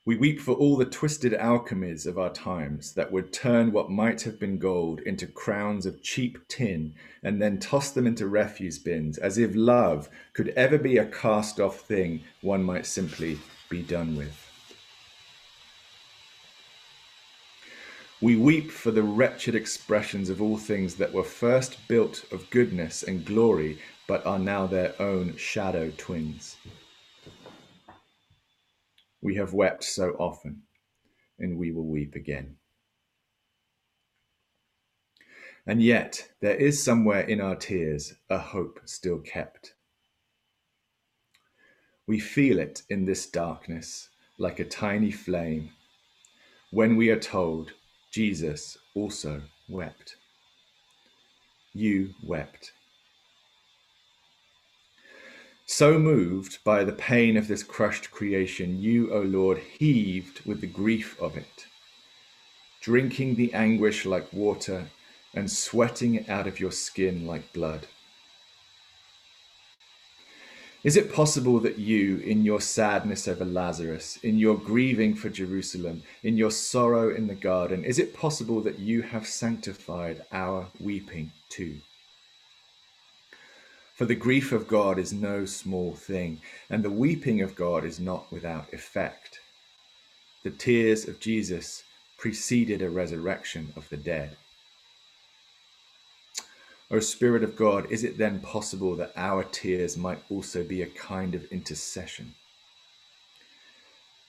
We 0.06 0.16
weep 0.16 0.38
for 0.38 0.52
all 0.52 0.76
the 0.76 0.84
twisted 0.84 1.32
alchemies 1.32 2.06
of 2.06 2.16
our 2.16 2.32
times 2.32 2.92
that 2.94 3.10
would 3.10 3.32
turn 3.32 3.72
what 3.72 3.90
might 3.90 4.22
have 4.22 4.38
been 4.38 4.56
gold 4.56 5.00
into 5.00 5.26
crowns 5.26 5.84
of 5.84 6.00
cheap 6.00 6.38
tin 6.46 6.94
and 7.24 7.42
then 7.42 7.58
toss 7.58 7.90
them 7.90 8.06
into 8.06 8.28
refuse 8.28 8.78
bins, 8.78 9.18
as 9.18 9.36
if 9.36 9.50
love 9.52 10.08
could 10.32 10.50
ever 10.50 10.78
be 10.78 10.96
a 10.96 11.06
cast 11.06 11.58
off 11.58 11.80
thing 11.80 12.22
one 12.40 12.62
might 12.62 12.86
simply 12.86 13.40
be 13.68 13.82
done 13.82 14.14
with. 14.16 14.47
We 18.20 18.34
weep 18.34 18.72
for 18.72 18.90
the 18.90 19.04
wretched 19.04 19.54
expressions 19.54 20.28
of 20.28 20.42
all 20.42 20.56
things 20.56 20.96
that 20.96 21.12
were 21.12 21.22
first 21.22 21.86
built 21.86 22.24
of 22.32 22.50
goodness 22.50 23.04
and 23.04 23.24
glory, 23.24 23.78
but 24.08 24.26
are 24.26 24.40
now 24.40 24.66
their 24.66 25.00
own 25.00 25.36
shadow 25.36 25.92
twins. 25.96 26.56
We 29.22 29.36
have 29.36 29.52
wept 29.52 29.84
so 29.84 30.16
often, 30.18 30.62
and 31.38 31.56
we 31.58 31.70
will 31.70 31.86
weep 31.86 32.16
again. 32.16 32.56
And 35.64 35.80
yet, 35.80 36.28
there 36.40 36.56
is 36.56 36.82
somewhere 36.82 37.20
in 37.20 37.40
our 37.40 37.54
tears 37.54 38.14
a 38.28 38.38
hope 38.38 38.80
still 38.84 39.18
kept. 39.20 39.74
We 42.08 42.18
feel 42.18 42.58
it 42.58 42.82
in 42.90 43.04
this 43.04 43.26
darkness 43.26 44.08
like 44.38 44.58
a 44.58 44.64
tiny 44.64 45.12
flame 45.12 45.70
when 46.70 46.96
we 46.96 47.10
are 47.10 47.20
told 47.20 47.72
Jesus 48.10 48.78
also 48.94 49.42
wept. 49.68 50.16
You 51.74 52.14
wept. 52.22 52.72
So 55.66 55.98
moved 55.98 56.64
by 56.64 56.82
the 56.82 56.92
pain 56.92 57.36
of 57.36 57.46
this 57.46 57.62
crushed 57.62 58.10
creation, 58.10 58.80
you, 58.80 59.12
O 59.12 59.20
Lord, 59.20 59.58
heaved 59.58 60.40
with 60.46 60.62
the 60.62 60.66
grief 60.66 61.20
of 61.20 61.36
it, 61.36 61.66
drinking 62.80 63.34
the 63.34 63.52
anguish 63.52 64.06
like 64.06 64.32
water 64.32 64.86
and 65.34 65.50
sweating 65.50 66.14
it 66.14 66.28
out 66.28 66.46
of 66.46 66.58
your 66.58 66.72
skin 66.72 67.26
like 67.26 67.52
blood. 67.52 67.86
Is 70.84 70.96
it 70.96 71.12
possible 71.12 71.58
that 71.60 71.78
you, 71.78 72.18
in 72.18 72.44
your 72.44 72.60
sadness 72.60 73.26
over 73.26 73.44
Lazarus, 73.44 74.16
in 74.22 74.38
your 74.38 74.56
grieving 74.56 75.14
for 75.14 75.28
Jerusalem, 75.28 76.04
in 76.22 76.36
your 76.36 76.52
sorrow 76.52 77.12
in 77.12 77.26
the 77.26 77.34
garden, 77.34 77.84
is 77.84 77.98
it 77.98 78.14
possible 78.14 78.60
that 78.60 78.78
you 78.78 79.02
have 79.02 79.26
sanctified 79.26 80.22
our 80.30 80.68
weeping 80.78 81.32
too? 81.48 81.78
For 83.94 84.04
the 84.04 84.14
grief 84.14 84.52
of 84.52 84.68
God 84.68 85.00
is 85.00 85.12
no 85.12 85.44
small 85.44 85.94
thing, 85.94 86.40
and 86.70 86.84
the 86.84 86.90
weeping 86.90 87.42
of 87.42 87.56
God 87.56 87.84
is 87.84 87.98
not 87.98 88.30
without 88.30 88.72
effect. 88.72 89.40
The 90.44 90.50
tears 90.50 91.08
of 91.08 91.18
Jesus 91.18 91.82
preceded 92.16 92.82
a 92.82 92.88
resurrection 92.88 93.72
of 93.74 93.88
the 93.88 93.96
dead. 93.96 94.36
O 96.90 97.00
Spirit 97.00 97.44
of 97.44 97.54
God, 97.54 97.90
is 97.90 98.02
it 98.02 98.16
then 98.16 98.40
possible 98.40 98.96
that 98.96 99.12
our 99.14 99.44
tears 99.44 99.98
might 99.98 100.22
also 100.30 100.64
be 100.64 100.80
a 100.80 100.86
kind 100.86 101.34
of 101.34 101.44
intercession? 101.52 102.34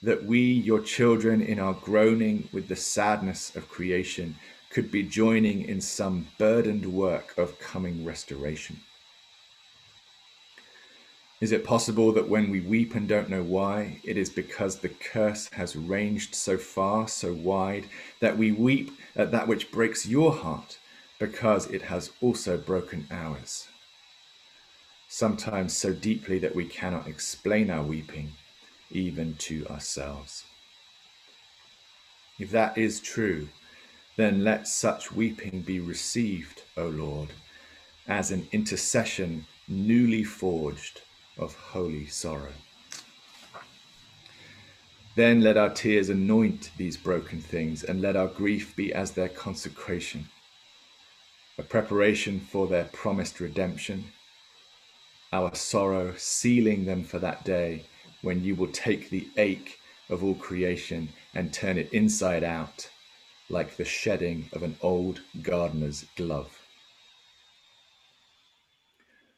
That 0.02 0.24
we, 0.24 0.40
your 0.40 0.80
children, 0.80 1.40
in 1.40 1.58
our 1.58 1.72
groaning 1.72 2.50
with 2.52 2.68
the 2.68 2.76
sadness 2.76 3.56
of 3.56 3.70
creation, 3.70 4.36
could 4.68 4.90
be 4.90 5.02
joining 5.02 5.62
in 5.62 5.80
some 5.80 6.26
burdened 6.36 6.84
work 6.84 7.32
of 7.38 7.58
coming 7.58 8.04
restoration? 8.04 8.80
Is 11.40 11.52
it 11.52 11.64
possible 11.64 12.12
that 12.12 12.28
when 12.28 12.50
we 12.50 12.60
weep 12.60 12.94
and 12.94 13.08
don't 13.08 13.30
know 13.30 13.42
why, 13.42 14.00
it 14.04 14.18
is 14.18 14.28
because 14.28 14.76
the 14.76 14.90
curse 14.90 15.48
has 15.52 15.74
ranged 15.76 16.34
so 16.34 16.58
far, 16.58 17.08
so 17.08 17.32
wide, 17.32 17.86
that 18.20 18.36
we 18.36 18.52
weep 18.52 18.90
at 19.16 19.30
that 19.30 19.48
which 19.48 19.70
breaks 19.70 20.06
your 20.06 20.34
heart 20.34 20.76
because 21.20 21.70
it 21.70 21.82
has 21.82 22.10
also 22.20 22.56
broken 22.56 23.06
ours? 23.12 23.68
Sometimes 25.06 25.76
so 25.76 25.92
deeply 25.92 26.38
that 26.40 26.56
we 26.56 26.64
cannot 26.64 27.06
explain 27.06 27.70
our 27.70 27.84
weeping, 27.84 28.32
even 28.90 29.34
to 29.36 29.64
ourselves. 29.68 30.44
If 32.38 32.50
that 32.50 32.76
is 32.78 33.00
true, 33.00 33.48
then 34.16 34.42
let 34.42 34.66
such 34.66 35.12
weeping 35.12 35.60
be 35.60 35.78
received, 35.78 36.62
O 36.76 36.88
Lord, 36.88 37.28
as 38.08 38.30
an 38.30 38.48
intercession 38.50 39.46
newly 39.68 40.24
forged 40.24 41.02
of 41.38 41.54
holy 41.54 42.06
sorrow. 42.06 42.54
Then 45.16 45.42
let 45.42 45.56
our 45.56 45.70
tears 45.70 46.08
anoint 46.08 46.70
these 46.76 46.96
broken 46.96 47.40
things, 47.40 47.84
and 47.84 48.00
let 48.00 48.16
our 48.16 48.28
grief 48.28 48.74
be 48.74 48.92
as 48.94 49.10
their 49.10 49.28
consecration, 49.28 50.28
a 51.58 51.62
preparation 51.62 52.40
for 52.40 52.66
their 52.66 52.84
promised 52.84 53.40
redemption, 53.40 54.04
our 55.32 55.54
sorrow 55.54 56.14
sealing 56.16 56.84
them 56.84 57.04
for 57.04 57.18
that 57.18 57.44
day 57.44 57.84
when 58.22 58.42
you 58.42 58.54
will 58.54 58.68
take 58.68 59.10
the 59.10 59.28
ache 59.36 59.78
of 60.08 60.24
all 60.24 60.34
creation 60.34 61.08
and 61.34 61.52
turn 61.52 61.78
it 61.78 61.92
inside 61.92 62.42
out 62.42 62.88
like 63.48 63.76
the 63.76 63.84
shedding 63.84 64.48
of 64.52 64.62
an 64.62 64.76
old 64.80 65.20
gardener's 65.42 66.04
glove. 66.16 66.60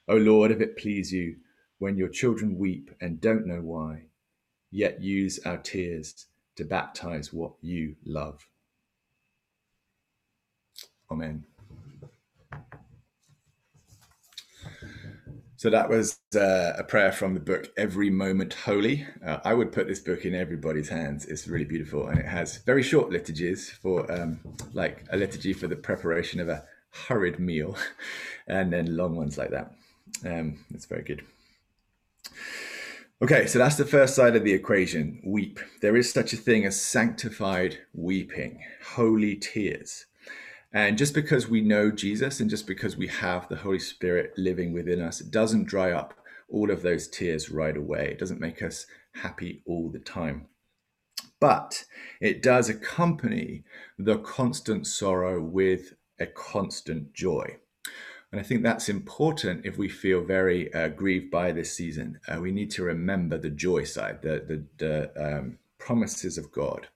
O 0.09 0.16
Lord, 0.16 0.50
if 0.50 0.61
it 0.61 0.76
please 0.76 1.12
you, 1.12 1.37
when 1.78 1.97
your 1.97 2.09
children 2.09 2.59
weep 2.59 2.90
and 3.00 3.21
don't 3.21 3.47
know 3.47 3.61
why, 3.61 4.04
yet 4.71 5.00
use 5.00 5.38
our 5.47 5.59
tears 5.59 6.26
to 6.57 6.64
baptize 6.64 7.33
what 7.33 7.52
you 7.61 7.97
love. 8.04 8.47
Amen. 11.11 11.45
So 15.62 15.71
that 15.71 15.88
was 15.88 16.19
uh, 16.35 16.73
a 16.76 16.83
prayer 16.83 17.12
from 17.12 17.35
the 17.35 17.40
book 17.40 17.69
Every 17.76 18.11
Moment 18.11 18.52
Holy. 18.52 19.07
Uh, 19.25 19.38
I 19.45 19.54
would 19.54 19.71
put 19.71 19.87
this 19.87 20.00
book 20.00 20.25
in 20.25 20.35
everybody's 20.35 20.88
hands. 20.88 21.25
It's 21.25 21.47
really 21.47 21.64
beautiful 21.64 22.09
and 22.09 22.19
it 22.19 22.26
has 22.26 22.57
very 22.57 22.83
short 22.83 23.11
liturgies 23.11 23.71
for 23.71 24.11
um, 24.11 24.40
like 24.73 25.07
a 25.12 25.16
liturgy 25.16 25.52
for 25.52 25.69
the 25.69 25.76
preparation 25.76 26.40
of 26.40 26.49
a 26.49 26.64
hurried 27.07 27.38
meal 27.38 27.76
and 28.49 28.73
then 28.73 28.97
long 28.97 29.14
ones 29.14 29.38
like 29.38 29.50
that. 29.50 29.71
Um, 30.26 30.64
it's 30.75 30.87
very 30.87 31.04
good. 31.04 31.25
Okay, 33.23 33.47
so 33.47 33.61
that's 33.61 33.76
the 33.76 33.85
first 33.85 34.16
side 34.16 34.35
of 34.35 34.42
the 34.42 34.54
equation 34.54 35.23
weep. 35.25 35.61
There 35.81 35.95
is 35.95 36.12
such 36.12 36.33
a 36.33 36.37
thing 36.37 36.66
as 36.66 36.83
sanctified 36.83 37.78
weeping, 37.95 38.64
holy 38.97 39.37
tears. 39.37 40.07
And 40.75 40.97
just 40.97 41.14
because 41.14 41.49
we 41.49 41.61
know 41.61 41.91
Jesus 41.91 42.41
and 42.41 42.49
just 42.49 42.67
because 42.67 42.97
we 42.97 43.07
have 43.07 43.49
the 43.49 43.57
Holy 43.57 43.79
Spirit 43.79 44.33
living 44.38 44.73
within 44.73 45.02
us, 45.02 45.21
it 45.21 45.31
doesn't 45.31 45.64
dry 45.64 45.93
up 45.93 46.14
all 46.49 46.71
of 46.71 46.83
those 46.83 47.09
tears 47.09 47.50
right 47.50 47.76
away. 47.76 48.09
It 48.11 48.19
doesn't 48.19 48.41
make 48.41 48.62
us 48.62 48.87
happy 49.14 49.62
all 49.67 49.91
the 49.91 49.99
time. 49.99 50.47
But 51.41 51.85
it 52.21 52.43
does 52.43 52.69
accompany 52.69 53.64
the 53.99 54.19
constant 54.19 54.87
sorrow 54.87 55.43
with 55.43 55.95
a 56.19 56.26
constant 56.26 57.12
joy. 57.12 57.57
And 58.31 58.41
I 58.41 58.45
think 58.45 58.62
that's 58.62 58.88
important 58.88 59.67
if 59.67 59.76
we 59.76 59.88
feel 59.88 60.23
very 60.23 60.73
uh, 60.73 60.88
grieved 60.88 61.31
by 61.31 61.52
this 61.52 61.76
season. 61.76 62.19
Uh, 62.26 62.41
we 62.41 62.50
need 62.50 62.71
to 62.73 62.83
remember 62.83 63.37
the 63.37 63.50
joy 63.50 63.85
side, 63.85 64.23
the, 64.23 64.43
the, 64.47 64.64
the 64.79 65.37
um, 65.38 65.59
promises 65.79 66.38
of 66.38 66.50
God, 66.50 66.88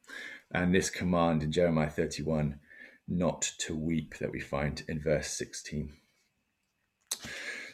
and 0.52 0.74
this 0.74 0.88
command 0.88 1.42
in 1.42 1.52
Jeremiah 1.52 1.90
31 1.90 2.58
not 3.08 3.42
to 3.58 3.76
weep 3.76 4.18
that 4.18 4.32
we 4.32 4.40
find 4.40 4.82
in 4.88 5.00
verse 5.00 5.28
16. 5.28 5.92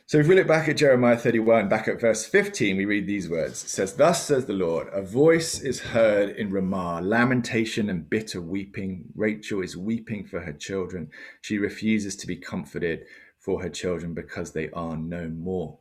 So 0.06 0.18
if 0.18 0.28
we 0.28 0.34
look 0.34 0.46
back 0.46 0.68
at 0.68 0.76
Jeremiah 0.76 1.16
31, 1.16 1.70
back 1.70 1.88
at 1.88 2.00
verse 2.00 2.26
15, 2.26 2.76
we 2.76 2.84
read 2.84 3.06
these 3.06 3.30
words. 3.30 3.64
It 3.64 3.70
says, 3.70 3.94
Thus 3.94 4.26
says 4.26 4.44
the 4.44 4.52
Lord, 4.52 4.88
a 4.92 5.00
voice 5.00 5.60
is 5.60 5.80
heard 5.80 6.36
in 6.36 6.50
Ramah, 6.50 7.00
lamentation 7.02 7.88
and 7.88 8.10
bitter 8.10 8.40
weeping. 8.42 9.06
Rachel 9.14 9.62
is 9.62 9.74
weeping 9.74 10.26
for 10.26 10.40
her 10.40 10.52
children. 10.52 11.10
She 11.40 11.56
refuses 11.56 12.14
to 12.16 12.26
be 12.26 12.36
comforted 12.36 13.06
for 13.38 13.62
her 13.62 13.70
children 13.70 14.12
because 14.12 14.52
they 14.52 14.68
are 14.70 14.96
no 14.96 15.28
more. 15.28 15.78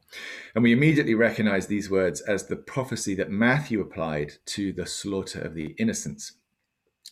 And 0.55 0.63
we 0.63 0.71
immediately 0.71 1.13
recognize 1.13 1.67
these 1.67 1.89
words 1.89 2.21
as 2.21 2.47
the 2.47 2.55
prophecy 2.55 3.15
that 3.15 3.29
Matthew 3.29 3.81
applied 3.81 4.33
to 4.45 4.71
the 4.71 4.85
slaughter 4.85 5.41
of 5.41 5.55
the 5.55 5.75
innocents. 5.77 6.33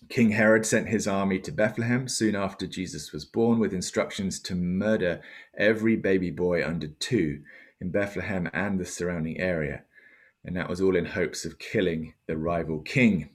King 0.07 0.31
Herod 0.31 0.65
sent 0.65 0.87
his 0.87 1.07
army 1.07 1.39
to 1.39 1.51
Bethlehem 1.51 2.07
soon 2.07 2.35
after 2.35 2.65
Jesus 2.65 3.11
was 3.11 3.25
born 3.25 3.59
with 3.59 3.73
instructions 3.73 4.39
to 4.41 4.55
murder 4.55 5.21
every 5.57 5.97
baby 5.97 6.31
boy 6.31 6.65
under 6.65 6.87
two 6.87 7.43
in 7.81 7.91
Bethlehem 7.91 8.49
and 8.53 8.79
the 8.79 8.85
surrounding 8.85 9.39
area. 9.39 9.83
And 10.43 10.55
that 10.55 10.69
was 10.69 10.79
all 10.79 10.95
in 10.95 11.05
hopes 11.05 11.43
of 11.43 11.59
killing 11.59 12.13
the 12.27 12.37
rival 12.37 12.79
king. 12.79 13.29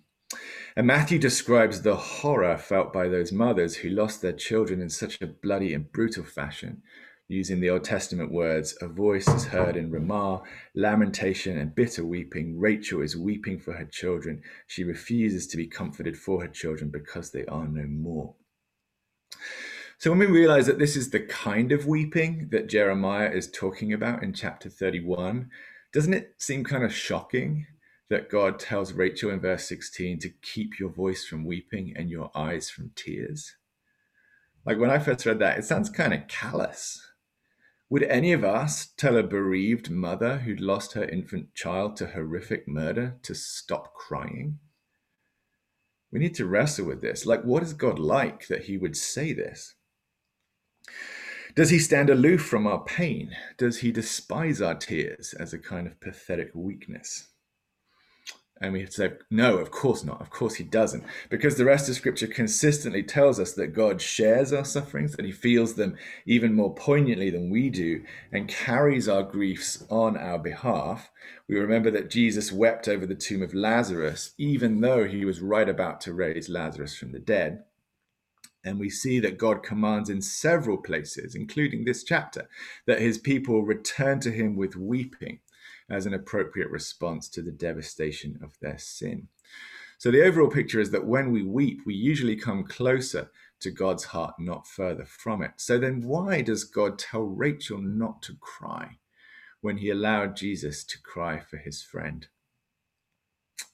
And 0.75 0.87
Matthew 0.87 1.19
describes 1.19 1.83
the 1.83 1.97
horror 1.97 2.57
felt 2.57 2.93
by 2.93 3.09
those 3.09 3.31
mothers 3.31 3.77
who 3.77 3.91
lost 3.91 4.23
their 4.23 4.33
children 4.33 4.81
in 4.81 4.89
such 4.89 5.21
a 5.21 5.27
bloody 5.27 5.75
and 5.75 5.93
brutal 5.93 6.25
fashion 6.25 6.83
Using 7.29 7.61
the 7.61 7.71
Old 7.71 7.85
Testament 7.85 8.31
words, 8.31 8.77
a 8.83 8.87
voice 8.87 9.27
is 9.29 9.47
heard 9.47 9.77
in 9.77 9.91
Ramah, 9.91 10.43
lamentation 10.75 11.57
and 11.57 11.75
bitter 11.75 12.05
weeping. 12.05 12.61
Rachel 12.61 13.01
is 13.01 13.17
weeping 13.17 13.59
for 13.59 13.73
her 13.73 13.87
children. 13.87 14.43
She 14.67 14.85
refuses 14.85 15.47
to 15.47 15.57
be 15.57 15.67
comforted 15.67 16.19
for 16.19 16.43
her 16.43 16.49
children 16.49 16.91
because 16.91 17.31
they 17.31 17.47
are 17.47 17.67
no 17.67 17.87
more. 17.87 18.35
So, 19.97 20.11
when 20.11 20.19
we 20.19 20.27
realize 20.27 20.67
that 20.67 20.79
this 20.79 20.97
is 20.97 21.11
the 21.11 21.21
kind 21.21 21.73
of 21.73 21.87
weeping 21.87 22.49
that 22.51 22.69
Jeremiah 22.69 23.31
is 23.31 23.51
talking 23.51 23.95
about 23.95 24.23
in 24.23 24.35
chapter 24.35 24.69
31, 24.69 25.49
doesn't 25.95 26.13
it 26.13 26.35
seem 26.37 26.63
kind 26.63 26.85
of 26.85 26.95
shocking 26.95 27.67
that 28.11 28.29
God 28.29 28.59
tells 28.59 28.93
Rachel 28.93 29.31
in 29.31 29.41
verse 29.41 29.67
16 29.67 30.19
to 30.19 30.29
keep 30.43 30.79
your 30.79 30.91
voice 30.91 31.25
from 31.25 31.47
weeping 31.47 31.95
and 31.97 32.11
your 32.11 32.31
eyes 32.35 32.69
from 32.69 32.91
tears? 32.95 33.57
Like 34.67 34.79
when 34.79 34.91
I 34.91 34.99
first 34.99 35.25
read 35.25 35.39
that, 35.39 35.57
it 35.57 35.65
sounds 35.65 35.89
kind 35.89 36.13
of 36.13 36.29
callous. 36.29 37.01
Would 37.91 38.03
any 38.05 38.33
of 38.33 38.45
us 38.45 38.87
tell 38.97 39.17
a 39.17 39.23
bereaved 39.23 39.91
mother 39.91 40.39
who'd 40.39 40.61
lost 40.61 40.95
her 40.95 41.05
infant 41.05 41.55
child 41.55 41.97
to 41.97 42.07
horrific 42.07 42.67
murder 42.67 43.19
to 43.23 43.35
stop 43.35 43.95
crying? 43.95 44.59
We 46.11 46.19
need 46.19 46.35
to 46.37 46.47
wrestle 46.47 46.87
with 46.87 47.03
this. 47.03 47.27
Like, 47.27 47.43
what 47.43 47.63
is 47.63 47.75
God 47.75 47.99
like 47.99 48.47
that 48.47 48.65
He 48.65 48.79
would 48.79 48.97
say 48.97 49.33
this? 49.33 49.75
Does 51.55 51.71
He 51.71 51.79
stand 51.79 52.09
aloof 52.09 52.43
from 52.43 52.67
our 52.67 52.83
pain? 52.85 53.37
Does 53.59 53.79
He 53.79 53.93
despise 53.93 54.63
our 54.63 54.75
tears 54.75 55.35
as 55.35 55.53
a 55.53 55.59
kind 55.59 55.87
of 55.87 56.01
pathetic 56.01 56.53
weakness? 56.55 57.34
And 58.61 58.73
we 58.73 58.87
say, 58.87 59.15
no, 59.31 59.59
of 59.59 59.73
course 59.73 60.05
not. 60.05 60.21
Of 60.21 60.31
course 60.31 60.55
he 60.55 60.65
doesn't. 60.65 61.05
Because 61.29 61.57
the 61.57 61.65
rest 61.65 61.89
of 61.89 61.97
scripture 61.97 62.29
consistently 62.29 63.03
tells 63.03 63.41
us 63.41 63.53
that 63.55 63.75
God 63.75 64.01
shares 64.01 64.53
our 64.53 64.65
sufferings, 64.65 65.17
that 65.17 65.25
he 65.25 65.33
feels 65.33 65.75
them 65.75 65.97
even 66.25 66.55
more 66.55 66.73
poignantly 66.73 67.31
than 67.31 67.51
we 67.51 67.69
do, 67.69 68.05
and 68.31 68.49
carries 68.49 69.09
our 69.09 69.25
griefs 69.25 69.85
on 69.91 70.17
our 70.17 70.39
behalf. 70.39 71.11
We 71.49 71.59
remember 71.59 71.91
that 71.91 72.11
Jesus 72.11 72.53
wept 72.53 72.87
over 72.87 73.07
the 73.07 73.17
tomb 73.17 73.43
of 73.43 73.55
Lazarus, 73.55 74.35
even 74.39 74.81
though 74.81 75.05
he 75.05 75.25
was 75.25 75.41
right 75.41 75.69
about 75.69 76.01
to 76.03 76.15
raise 76.15 76.49
Lazarus 76.49 76.97
from 76.97 77.11
the 77.11 77.19
dead. 77.19 77.65
And 78.65 78.79
we 78.79 78.89
see 78.89 79.19
that 79.21 79.37
God 79.37 79.63
commands 79.63 80.09
in 80.09 80.23
several 80.23 80.79
places, 80.79 81.35
including 81.35 81.85
this 81.85 82.05
chapter, 82.05 82.49
that 82.87 83.01
his 83.01 83.19
people 83.19 83.63
return 83.63 84.21
to 84.21 84.31
him 84.31 84.57
with 84.57 84.77
weeping 84.77 85.41
as 85.91 86.07
an 86.07 86.15
appropriate 86.15 86.71
response 86.71 87.29
to 87.29 87.43
the 87.43 87.53
devastation 87.53 88.39
of 88.43 88.57
their 88.61 88.79
sin. 88.79 89.29
So 89.99 90.11
the 90.11 90.25
overall 90.25 90.51
picture 90.51 90.81
is 90.81 90.91
that 90.91 91.07
when 91.07 91.31
we 91.31 91.43
weep, 91.43 91.81
we 91.87 91.95
usually 91.95 92.37
come 92.37 92.65
closer 92.65 93.31
to 93.61 93.71
God's 93.71 94.05
heart, 94.05 94.35
not 94.39 94.67
further 94.67 95.05
from 95.05 95.43
it. 95.43 95.53
So 95.57 95.79
then, 95.79 96.03
why 96.03 96.43
does 96.43 96.65
God 96.65 96.99
tell 96.99 97.23
Rachel 97.23 97.79
not 97.79 98.21
to 98.23 98.35
cry 98.41 98.99
when 99.61 99.79
he 99.79 99.91
allowed 99.91 100.37
Jesus 100.37 100.85
to 100.85 101.01
cry 101.01 101.41
for 101.41 101.57
his 101.57 101.83
friend? 101.83 102.27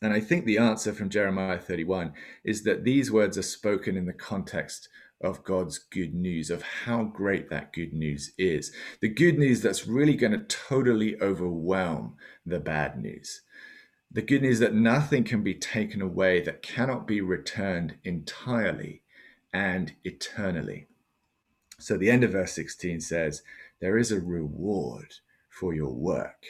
And 0.03 0.12
I 0.12 0.20
think 0.20 0.44
the 0.44 0.59
answer 0.59 0.92
from 0.92 1.11
Jeremiah 1.11 1.59
31 1.59 2.12
is 2.44 2.62
that 2.64 2.85
these 2.85 3.11
words 3.11 3.37
are 3.37 3.42
spoken 3.42 3.96
in 3.96 4.07
the 4.07 4.12
context 4.12 4.88
of 5.20 5.44
God's 5.44 5.78
good 5.78 6.14
news, 6.14 6.50
of 6.50 6.62
how 6.62 7.04
great 7.04 7.50
that 7.50 7.72
good 7.72 7.92
news 7.92 8.33
is. 8.38 8.72
The 9.00 9.09
good 9.09 9.38
news 9.38 9.61
that's 9.61 9.87
really 9.87 10.14
going 10.14 10.33
to 10.33 10.44
totally 10.44 11.20
overwhelm 11.20 12.16
the 12.46 12.61
bad 12.61 13.00
news. 13.00 13.42
The 14.11 14.22
good 14.22 14.42
news 14.42 14.59
that 14.61 14.74
nothing 14.74 15.24
can 15.24 15.42
be 15.42 15.54
taken 15.54 16.00
away, 16.00 16.40
that 16.40 16.62
cannot 16.62 17.06
be 17.06 17.20
returned 17.20 17.96
entirely 18.02 19.02
and 19.52 19.94
eternally. 20.04 20.88
So 21.78 21.96
the 21.96 22.11
end 22.11 22.24
of 22.24 22.33
verse 22.33 22.52
16 22.52 23.00
says, 23.00 23.42
There 23.80 23.98
is 23.98 24.11
a 24.11 24.20
reward 24.20 25.14
for 25.48 25.74
your 25.74 25.92
work, 25.94 26.44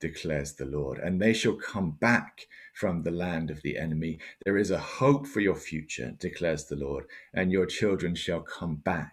declares 0.00 0.54
the 0.54 0.64
Lord, 0.64 0.98
and 0.98 1.20
they 1.20 1.32
shall 1.32 1.54
come 1.54 1.92
back 1.92 2.46
from 2.82 3.04
the 3.04 3.12
land 3.12 3.48
of 3.48 3.62
the 3.62 3.78
enemy. 3.78 4.18
There 4.44 4.58
is 4.58 4.72
a 4.72 4.86
hope 4.98 5.28
for 5.28 5.38
your 5.38 5.54
future, 5.54 6.16
declares 6.18 6.64
the 6.64 6.74
Lord, 6.74 7.04
and 7.32 7.52
your 7.52 7.64
children 7.64 8.16
shall 8.16 8.40
come 8.40 8.74
back 8.74 9.12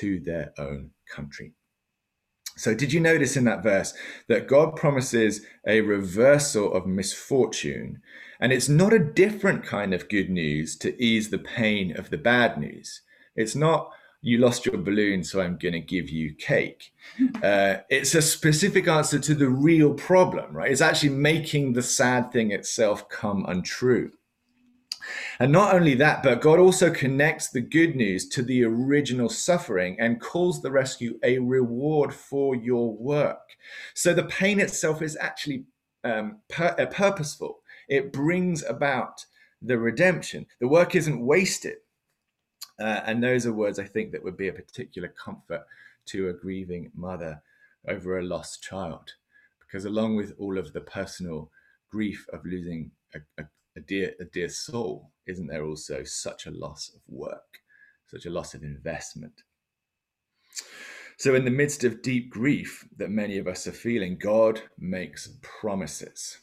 to 0.00 0.18
their 0.18 0.52
own 0.58 0.90
country. 1.08 1.52
So, 2.56 2.74
did 2.74 2.92
you 2.92 2.98
notice 2.98 3.36
in 3.36 3.44
that 3.44 3.62
verse 3.62 3.94
that 4.26 4.48
God 4.48 4.74
promises 4.74 5.42
a 5.64 5.82
reversal 5.82 6.74
of 6.74 6.88
misfortune? 6.88 8.02
And 8.40 8.52
it's 8.52 8.68
not 8.68 8.92
a 8.92 8.98
different 8.98 9.64
kind 9.64 9.94
of 9.94 10.08
good 10.08 10.28
news 10.28 10.76
to 10.78 11.00
ease 11.00 11.30
the 11.30 11.38
pain 11.38 11.96
of 11.96 12.10
the 12.10 12.18
bad 12.18 12.58
news. 12.58 13.02
It's 13.36 13.54
not, 13.54 13.92
you 14.26 14.38
lost 14.38 14.66
your 14.66 14.76
balloon, 14.76 15.22
so 15.22 15.40
I'm 15.40 15.56
going 15.56 15.74
to 15.74 15.80
give 15.80 16.10
you 16.10 16.34
cake. 16.34 16.92
Uh, 17.42 17.78
it's 17.88 18.14
a 18.14 18.20
specific 18.20 18.88
answer 18.88 19.18
to 19.18 19.34
the 19.34 19.48
real 19.48 19.94
problem, 19.94 20.52
right? 20.52 20.70
It's 20.70 20.80
actually 20.80 21.10
making 21.10 21.72
the 21.72 21.82
sad 21.82 22.32
thing 22.32 22.50
itself 22.50 23.08
come 23.08 23.46
untrue. 23.46 24.10
And 25.38 25.52
not 25.52 25.74
only 25.74 25.94
that, 25.94 26.22
but 26.22 26.40
God 26.40 26.58
also 26.58 26.90
connects 26.90 27.50
the 27.50 27.60
good 27.60 27.94
news 27.94 28.28
to 28.30 28.42
the 28.42 28.64
original 28.64 29.28
suffering 29.28 29.96
and 30.00 30.20
calls 30.20 30.60
the 30.60 30.70
rescue 30.70 31.18
a 31.22 31.38
reward 31.38 32.12
for 32.12 32.56
your 32.56 32.96
work. 32.96 33.56
So 33.94 34.12
the 34.12 34.24
pain 34.24 34.58
itself 34.58 35.00
is 35.02 35.16
actually 35.20 35.64
um, 36.04 36.38
pur- 36.48 36.76
uh, 36.78 36.86
purposeful, 36.86 37.60
it 37.88 38.12
brings 38.12 38.64
about 38.64 39.24
the 39.62 39.78
redemption. 39.78 40.46
The 40.60 40.68
work 40.68 40.94
isn't 40.94 41.24
wasted. 41.24 41.76
Uh, 42.78 43.00
and 43.06 43.22
those 43.22 43.46
are 43.46 43.52
words 43.52 43.78
I 43.78 43.84
think 43.84 44.12
that 44.12 44.22
would 44.22 44.36
be 44.36 44.48
a 44.48 44.52
particular 44.52 45.08
comfort 45.08 45.64
to 46.06 46.28
a 46.28 46.32
grieving 46.32 46.90
mother 46.94 47.40
over 47.88 48.18
a 48.18 48.24
lost 48.24 48.62
child. 48.62 49.12
Because 49.60 49.84
along 49.84 50.16
with 50.16 50.34
all 50.38 50.58
of 50.58 50.72
the 50.72 50.80
personal 50.80 51.50
grief 51.90 52.26
of 52.32 52.44
losing 52.44 52.90
a, 53.14 53.18
a, 53.42 53.46
a, 53.76 53.80
dear, 53.80 54.14
a 54.20 54.24
dear 54.24 54.48
soul, 54.48 55.10
isn't 55.26 55.46
there 55.46 55.64
also 55.64 56.04
such 56.04 56.46
a 56.46 56.50
loss 56.50 56.90
of 56.94 57.00
work, 57.08 57.60
such 58.06 58.26
a 58.26 58.30
loss 58.30 58.54
of 58.54 58.62
investment? 58.62 59.42
So, 61.18 61.34
in 61.34 61.46
the 61.46 61.50
midst 61.50 61.82
of 61.82 62.02
deep 62.02 62.30
grief 62.30 62.86
that 62.98 63.10
many 63.10 63.38
of 63.38 63.48
us 63.48 63.66
are 63.66 63.72
feeling, 63.72 64.18
God 64.18 64.60
makes 64.78 65.30
promises. 65.40 66.38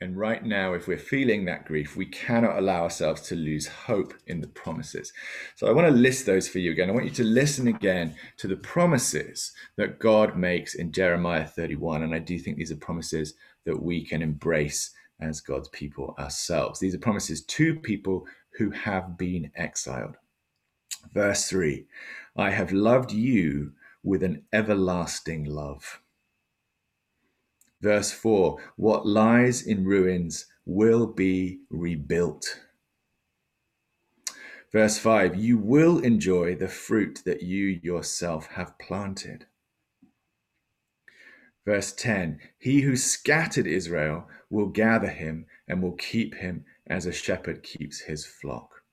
And 0.00 0.16
right 0.16 0.44
now, 0.44 0.74
if 0.74 0.86
we're 0.86 0.98
feeling 0.98 1.44
that 1.44 1.64
grief, 1.64 1.96
we 1.96 2.06
cannot 2.06 2.58
allow 2.58 2.82
ourselves 2.82 3.22
to 3.22 3.36
lose 3.36 3.66
hope 3.66 4.12
in 4.26 4.40
the 4.40 4.48
promises. 4.48 5.12
So 5.54 5.66
I 5.66 5.72
want 5.72 5.86
to 5.86 5.94
list 5.94 6.26
those 6.26 6.48
for 6.48 6.58
you 6.58 6.72
again. 6.72 6.90
I 6.90 6.92
want 6.92 7.06
you 7.06 7.12
to 7.12 7.24
listen 7.24 7.68
again 7.68 8.14
to 8.38 8.48
the 8.48 8.56
promises 8.56 9.52
that 9.76 10.00
God 10.00 10.36
makes 10.36 10.74
in 10.74 10.92
Jeremiah 10.92 11.46
31. 11.46 12.02
And 12.02 12.14
I 12.14 12.18
do 12.18 12.38
think 12.38 12.56
these 12.56 12.72
are 12.72 12.76
promises 12.76 13.34
that 13.64 13.82
we 13.82 14.04
can 14.04 14.20
embrace 14.20 14.90
as 15.20 15.40
God's 15.40 15.68
people 15.68 16.14
ourselves. 16.18 16.80
These 16.80 16.94
are 16.94 16.98
promises 16.98 17.42
to 17.44 17.76
people 17.76 18.26
who 18.58 18.70
have 18.70 19.16
been 19.16 19.50
exiled. 19.56 20.16
Verse 21.12 21.48
3 21.48 21.86
I 22.36 22.50
have 22.50 22.72
loved 22.72 23.12
you 23.12 23.72
with 24.02 24.22
an 24.22 24.42
everlasting 24.52 25.44
love. 25.44 26.00
Verse 27.80 28.12
4 28.12 28.58
What 28.76 29.06
lies 29.06 29.66
in 29.66 29.84
ruins 29.84 30.46
will 30.64 31.06
be 31.06 31.60
rebuilt. 31.70 32.60
Verse 34.72 34.98
5 34.98 35.36
You 35.36 35.58
will 35.58 35.98
enjoy 35.98 36.54
the 36.54 36.68
fruit 36.68 37.22
that 37.24 37.42
you 37.42 37.80
yourself 37.82 38.46
have 38.48 38.78
planted. 38.78 39.46
Verse 41.64 41.92
10 41.92 42.40
He 42.58 42.82
who 42.82 42.96
scattered 42.96 43.66
Israel 43.66 44.28
will 44.50 44.68
gather 44.68 45.08
him 45.08 45.46
and 45.68 45.82
will 45.82 45.96
keep 45.96 46.34
him 46.34 46.64
as 46.86 47.06
a 47.06 47.12
shepherd 47.12 47.62
keeps 47.62 48.00
his 48.00 48.26
flock. 48.26 48.83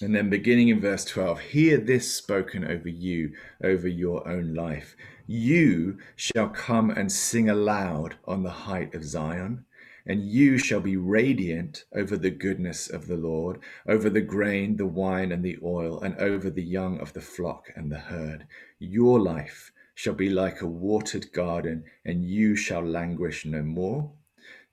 And 0.00 0.14
then 0.14 0.30
beginning 0.30 0.68
in 0.68 0.80
verse 0.80 1.04
12, 1.04 1.40
hear 1.40 1.76
this 1.76 2.14
spoken 2.14 2.64
over 2.64 2.88
you, 2.88 3.32
over 3.64 3.88
your 3.88 4.26
own 4.28 4.54
life. 4.54 4.96
You 5.26 5.98
shall 6.14 6.50
come 6.50 6.90
and 6.90 7.10
sing 7.10 7.48
aloud 7.48 8.14
on 8.24 8.44
the 8.44 8.50
height 8.50 8.94
of 8.94 9.04
Zion, 9.04 9.64
and 10.06 10.24
you 10.24 10.56
shall 10.56 10.80
be 10.80 10.96
radiant 10.96 11.84
over 11.92 12.16
the 12.16 12.30
goodness 12.30 12.88
of 12.88 13.08
the 13.08 13.16
Lord, 13.16 13.58
over 13.88 14.08
the 14.08 14.20
grain, 14.20 14.76
the 14.76 14.86
wine, 14.86 15.32
and 15.32 15.44
the 15.44 15.58
oil, 15.64 16.00
and 16.00 16.14
over 16.18 16.48
the 16.48 16.62
young 16.62 17.00
of 17.00 17.12
the 17.12 17.20
flock 17.20 17.66
and 17.74 17.90
the 17.90 17.98
herd. 17.98 18.46
Your 18.78 19.18
life 19.18 19.72
shall 19.96 20.14
be 20.14 20.30
like 20.30 20.60
a 20.60 20.66
watered 20.66 21.32
garden, 21.32 21.82
and 22.04 22.24
you 22.24 22.54
shall 22.54 22.82
languish 22.82 23.44
no 23.44 23.62
more. 23.62 24.12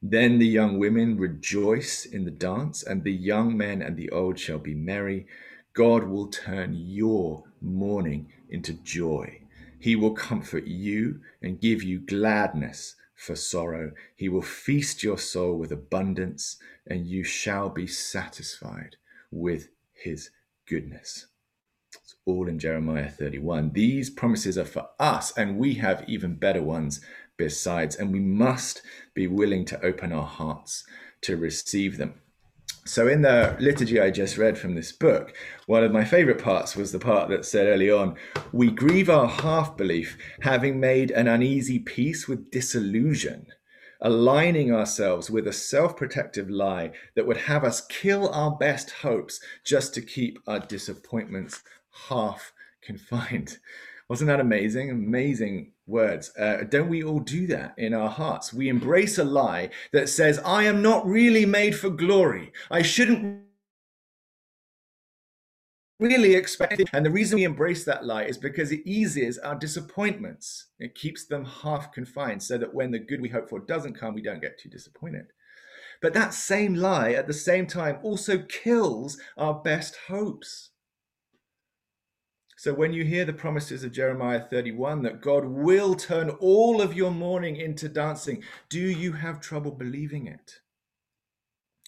Then 0.07 0.37
the 0.37 0.45
young 0.45 0.77
women 0.77 1.17
rejoice 1.17 2.05
in 2.05 2.25
the 2.25 2.31
dance, 2.31 2.83
and 2.83 3.03
the 3.03 3.11
young 3.11 3.57
men 3.57 3.81
and 3.81 3.97
the 3.97 4.11
old 4.11 4.37
shall 4.37 4.59
be 4.59 4.75
merry. 4.75 5.25
God 5.73 6.03
will 6.03 6.27
turn 6.27 6.75
your 6.75 7.45
mourning 7.59 8.31
into 8.47 8.73
joy. 8.73 9.41
He 9.79 9.95
will 9.95 10.13
comfort 10.13 10.67
you 10.67 11.21
and 11.41 11.59
give 11.59 11.81
you 11.81 11.99
gladness 11.99 12.95
for 13.15 13.35
sorrow. 13.35 13.93
He 14.15 14.29
will 14.29 14.43
feast 14.43 15.01
your 15.01 15.17
soul 15.17 15.57
with 15.57 15.71
abundance, 15.71 16.57
and 16.85 17.07
you 17.07 17.23
shall 17.23 17.69
be 17.69 17.87
satisfied 17.87 18.97
with 19.31 19.69
his 19.91 20.29
goodness. 20.67 21.25
It's 22.03 22.15
all 22.25 22.47
in 22.47 22.59
Jeremiah 22.59 23.09
31. 23.09 23.71
These 23.73 24.11
promises 24.11 24.55
are 24.55 24.65
for 24.65 24.87
us, 24.99 25.35
and 25.35 25.57
we 25.57 25.73
have 25.75 26.07
even 26.07 26.35
better 26.35 26.61
ones 26.61 27.01
besides, 27.37 27.95
and 27.95 28.11
we 28.11 28.19
must 28.19 28.81
be 29.13 29.27
willing 29.27 29.65
to 29.65 29.85
open 29.85 30.11
our 30.11 30.25
hearts 30.25 30.85
to 31.21 31.37
receive 31.37 31.97
them. 31.97 32.15
So, 32.87 33.07
in 33.07 33.23
the 33.23 33.57
liturgy 33.59 33.99
I 33.99 34.11
just 34.11 34.37
read 34.37 34.59
from 34.59 34.75
this 34.75 34.91
book, 34.91 35.33
one 35.65 35.83
of 35.83 35.91
my 35.91 36.05
favorite 36.05 36.43
parts 36.43 36.75
was 36.75 36.91
the 36.91 36.99
part 36.99 37.29
that 37.29 37.43
said 37.43 37.65
early 37.65 37.89
on, 37.89 38.15
We 38.51 38.69
grieve 38.69 39.09
our 39.09 39.27
half 39.27 39.75
belief, 39.75 40.19
having 40.41 40.79
made 40.79 41.09
an 41.09 41.27
uneasy 41.27 41.79
peace 41.79 42.27
with 42.27 42.51
disillusion, 42.51 43.47
aligning 43.99 44.71
ourselves 44.71 45.31
with 45.31 45.47
a 45.47 45.53
self 45.53 45.97
protective 45.97 46.47
lie 46.47 46.91
that 47.15 47.25
would 47.25 47.37
have 47.37 47.63
us 47.63 47.81
kill 47.87 48.29
our 48.29 48.55
best 48.55 48.91
hopes 49.01 49.39
just 49.63 49.95
to 49.95 50.01
keep 50.03 50.37
our 50.45 50.59
disappointments 50.59 51.63
half 52.09 52.53
confined. 52.83 53.57
Wasn't 54.07 54.27
that 54.27 54.39
amazing? 54.39 54.91
Amazing 54.91 55.71
words. 55.87 56.31
Uh, 56.37 56.63
don't 56.69 56.89
we 56.89 57.03
all 57.03 57.19
do 57.19 57.47
that 57.47 57.73
in 57.77 57.93
our 57.93 58.09
hearts? 58.09 58.53
We 58.53 58.69
embrace 58.69 59.17
a 59.17 59.23
lie 59.23 59.69
that 59.93 60.09
says, 60.09 60.39
I 60.45 60.63
am 60.63 60.81
not 60.81 61.05
really 61.07 61.45
made 61.45 61.75
for 61.75 61.89
glory. 61.89 62.51
I 62.69 62.83
shouldn't 62.83 63.45
really 65.99 66.35
expect 66.35 66.79
it. 66.79 66.89
And 66.93 67.05
the 67.05 67.11
reason 67.11 67.37
we 67.37 67.45
embrace 67.45 67.83
that 67.85 68.05
lie 68.05 68.23
is 68.25 68.37
because 68.37 68.71
it 68.71 68.81
eases 68.85 69.39
our 69.39 69.55
disappointments. 69.55 70.67
It 70.79 70.93
keeps 70.93 71.25
them 71.25 71.45
half 71.45 71.91
confined 71.91 72.43
so 72.43 72.57
that 72.59 72.73
when 72.73 72.91
the 72.91 72.99
good 72.99 73.21
we 73.21 73.29
hope 73.29 73.49
for 73.49 73.59
doesn't 73.59 73.99
come, 73.99 74.13
we 74.13 74.21
don't 74.21 74.41
get 74.41 74.59
too 74.59 74.69
disappointed. 74.69 75.25
But 76.01 76.13
that 76.13 76.33
same 76.33 76.75
lie 76.75 77.13
at 77.13 77.25
the 77.25 77.33
same 77.33 77.65
time 77.65 77.99
also 78.03 78.37
kills 78.37 79.17
our 79.37 79.55
best 79.55 79.95
hopes. 80.07 80.71
So 82.65 82.73
when 82.73 82.93
you 82.93 83.05
hear 83.05 83.25
the 83.25 83.31
promises 83.31 83.83
of 83.83 83.91
Jeremiah 83.91 84.41
31 84.41 85.03
that 85.03 85.21
God 85.21 85.45
will 85.45 85.93
turn 85.93 86.31
all 86.31 86.81
of 86.81 86.95
your 86.95 87.11
mourning 87.11 87.57
into 87.57 87.87
dancing, 87.87 88.43
do 88.69 88.79
you 88.79 89.11
have 89.11 89.39
trouble 89.39 89.69
believing 89.69 90.25
it? 90.25 90.61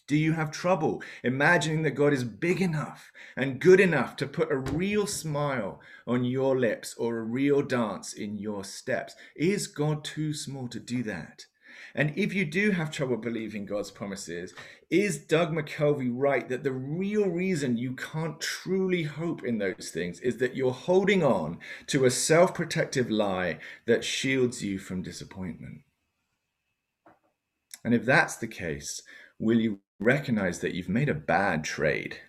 Do 0.07 0.15
you 0.15 0.33
have 0.33 0.51
trouble 0.51 1.01
imagining 1.23 1.81
that 1.81 1.95
God 1.95 2.13
is 2.13 2.23
big 2.23 2.61
enough 2.61 3.11
and 3.35 3.59
good 3.59 3.79
enough 3.79 4.17
to 4.17 4.27
put 4.27 4.51
a 4.51 4.57
real 4.57 5.07
smile 5.07 5.81
on 6.05 6.23
your 6.23 6.55
lips 6.59 6.93
or 6.93 7.17
a 7.17 7.23
real 7.23 7.63
dance 7.63 8.13
in 8.13 8.37
your 8.37 8.63
steps? 8.63 9.15
Is 9.35 9.65
God 9.65 10.03
too 10.03 10.31
small 10.31 10.67
to 10.67 10.79
do 10.79 11.01
that? 11.01 11.47
And 11.97 12.13
if 12.15 12.31
you 12.31 12.45
do 12.45 12.69
have 12.69 12.91
trouble 12.91 13.17
believing 13.17 13.65
God's 13.65 13.89
promises, 13.89 14.53
is 14.91 15.17
Doug 15.17 15.51
McKelvey 15.51 16.11
right 16.13 16.47
that 16.47 16.63
the 16.63 16.71
real 16.71 17.27
reason 17.27 17.75
you 17.75 17.95
can't 17.95 18.39
truly 18.39 19.01
hope 19.01 19.43
in 19.43 19.57
those 19.57 19.89
things 19.91 20.19
is 20.19 20.37
that 20.37 20.55
you're 20.55 20.71
holding 20.71 21.23
on 21.23 21.57
to 21.87 22.05
a 22.05 22.11
self 22.11 22.53
protective 22.53 23.09
lie 23.09 23.57
that 23.87 24.05
shields 24.05 24.63
you 24.63 24.77
from 24.77 25.01
disappointment? 25.01 25.81
And 27.83 27.95
if 27.95 28.05
that's 28.05 28.35
the 28.35 28.47
case, 28.47 29.01
will 29.39 29.59
you 29.59 29.79
recognize 29.99 30.59
that 30.59 30.75
you've 30.75 30.89
made 30.89 31.09
a 31.09 31.15
bad 31.15 31.63
trade? 31.63 32.19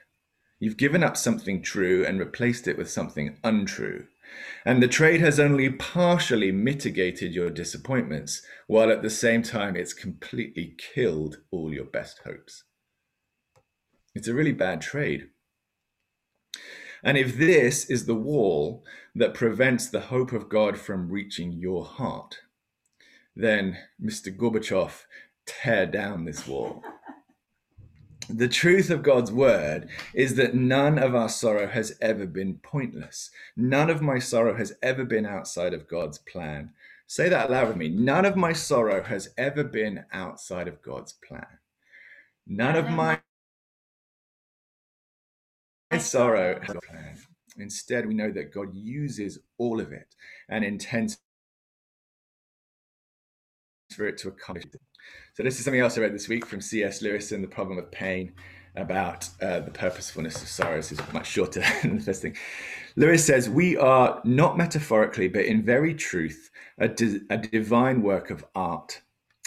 You've 0.59 0.79
given 0.79 1.05
up 1.05 1.17
something 1.17 1.63
true 1.63 2.07
and 2.07 2.19
replaced 2.19 2.69
it 2.69 2.79
with 2.79 2.91
something 2.91 3.37
untrue. 3.45 4.07
And 4.65 4.83
the 4.83 4.89
trade 4.89 5.21
has 5.21 5.41
only 5.41 5.71
partially 5.71 6.53
mitigated 6.53 7.35
your 7.35 7.51
disappointments, 7.51 8.43
while 8.67 8.91
at 8.91 9.03
the 9.03 9.11
same 9.11 9.43
time 9.43 9.77
it's 9.77 9.95
completely 9.95 10.75
killed 10.77 11.39
all 11.51 11.73
your 11.73 11.85
best 11.85 12.21
hopes. 12.25 12.65
It's 14.15 14.29
a 14.29 14.35
really 14.35 14.53
bad 14.53 14.81
trade. 14.81 15.29
And 17.03 17.17
if 17.17 17.37
this 17.37 17.89
is 17.89 18.07
the 18.07 18.15
wall 18.15 18.85
that 19.15 19.35
prevents 19.35 19.89
the 19.89 20.01
hope 20.01 20.33
of 20.33 20.49
God 20.49 20.77
from 20.79 21.11
reaching 21.11 21.53
your 21.53 21.85
heart, 21.85 22.41
then, 23.37 23.79
Mr. 24.03 24.37
Gorbachev, 24.37 25.05
tear 25.47 25.87
down 25.87 26.25
this 26.25 26.47
wall 26.47 26.83
the 28.29 28.49
truth 28.49 28.91
of 28.91 29.03
God's 29.03 29.33
word 29.33 29.89
is 30.15 30.35
that 30.37 30.55
none 30.55 30.99
of 30.99 31.15
our 31.15 31.29
sorrow 31.29 31.67
has 31.67 31.97
ever 32.01 32.27
been 32.27 32.55
pointless. 32.57 33.31
None 33.57 33.91
of 33.91 34.03
my 34.03 34.19
sorrow 34.19 34.55
has 34.57 34.75
ever 34.83 35.05
been 35.05 35.27
outside 35.27 35.73
of 35.75 35.89
God's 35.89 36.19
plan. 36.19 36.71
Say 37.07 37.29
that 37.31 37.51
loud 37.51 37.69
with 37.69 37.77
me. 37.77 37.89
None 37.89 38.27
of 38.27 38.37
my 38.37 38.53
sorrow 38.53 39.03
has 39.03 39.31
ever 39.39 39.65
been 39.65 40.05
outside 40.13 40.69
of 40.69 40.83
God's 40.83 41.15
plan. 41.15 41.47
None 42.47 42.77
of 42.77 42.91
my 42.91 43.21
sorrow 45.99 46.61
has 46.61 46.77
a 46.77 46.81
plan. 46.81 47.17
Instead, 47.57 48.07
we 48.07 48.15
know 48.15 48.31
that 48.31 48.53
God 48.53 48.75
uses 48.75 49.39
all 49.57 49.81
of 49.81 49.93
it 49.93 50.15
and 50.49 50.65
intends 50.65 51.19
for 53.97 54.07
it 54.07 54.19
to 54.19 54.29
accomplish 54.29 54.67
it. 54.67 54.81
So 55.35 55.43
this 55.43 55.59
is 55.59 55.65
something 55.65 55.81
else 55.81 55.97
I 55.97 56.01
read 56.01 56.15
this 56.15 56.29
week 56.29 56.47
from 56.47 56.61
C.S. 56.61 57.03
Lewis 57.03 57.33
and 57.33 57.45
the 57.45 57.49
problem 57.49 57.79
of 57.79 57.91
pain 57.91 58.33
about 58.77 59.29
uh, 59.41 59.61
the 59.61 59.71
purposefulness 59.71 60.43
of 60.43 60.49
sorrow. 60.49 60.77
This 60.77 60.93
is 60.93 61.01
much 61.13 61.27
shorter 61.27 61.63
than 61.83 61.99
the 61.99 62.03
first 62.03 62.23
thing. 62.23 62.37
Lewis 62.97 63.25
says, 63.25 63.49
We 63.49 63.77
are 63.77 64.21
not 64.25 64.59
metaphorically, 64.59 65.29
but 65.29 65.45
in 65.45 65.63
very 65.63 65.95
truth, 65.95 66.51
a, 66.79 66.89
di- 66.89 67.21
a 67.31 67.39
divine 67.39 68.03
work 68.03 68.31
of 68.31 68.45
art, 68.55 69.01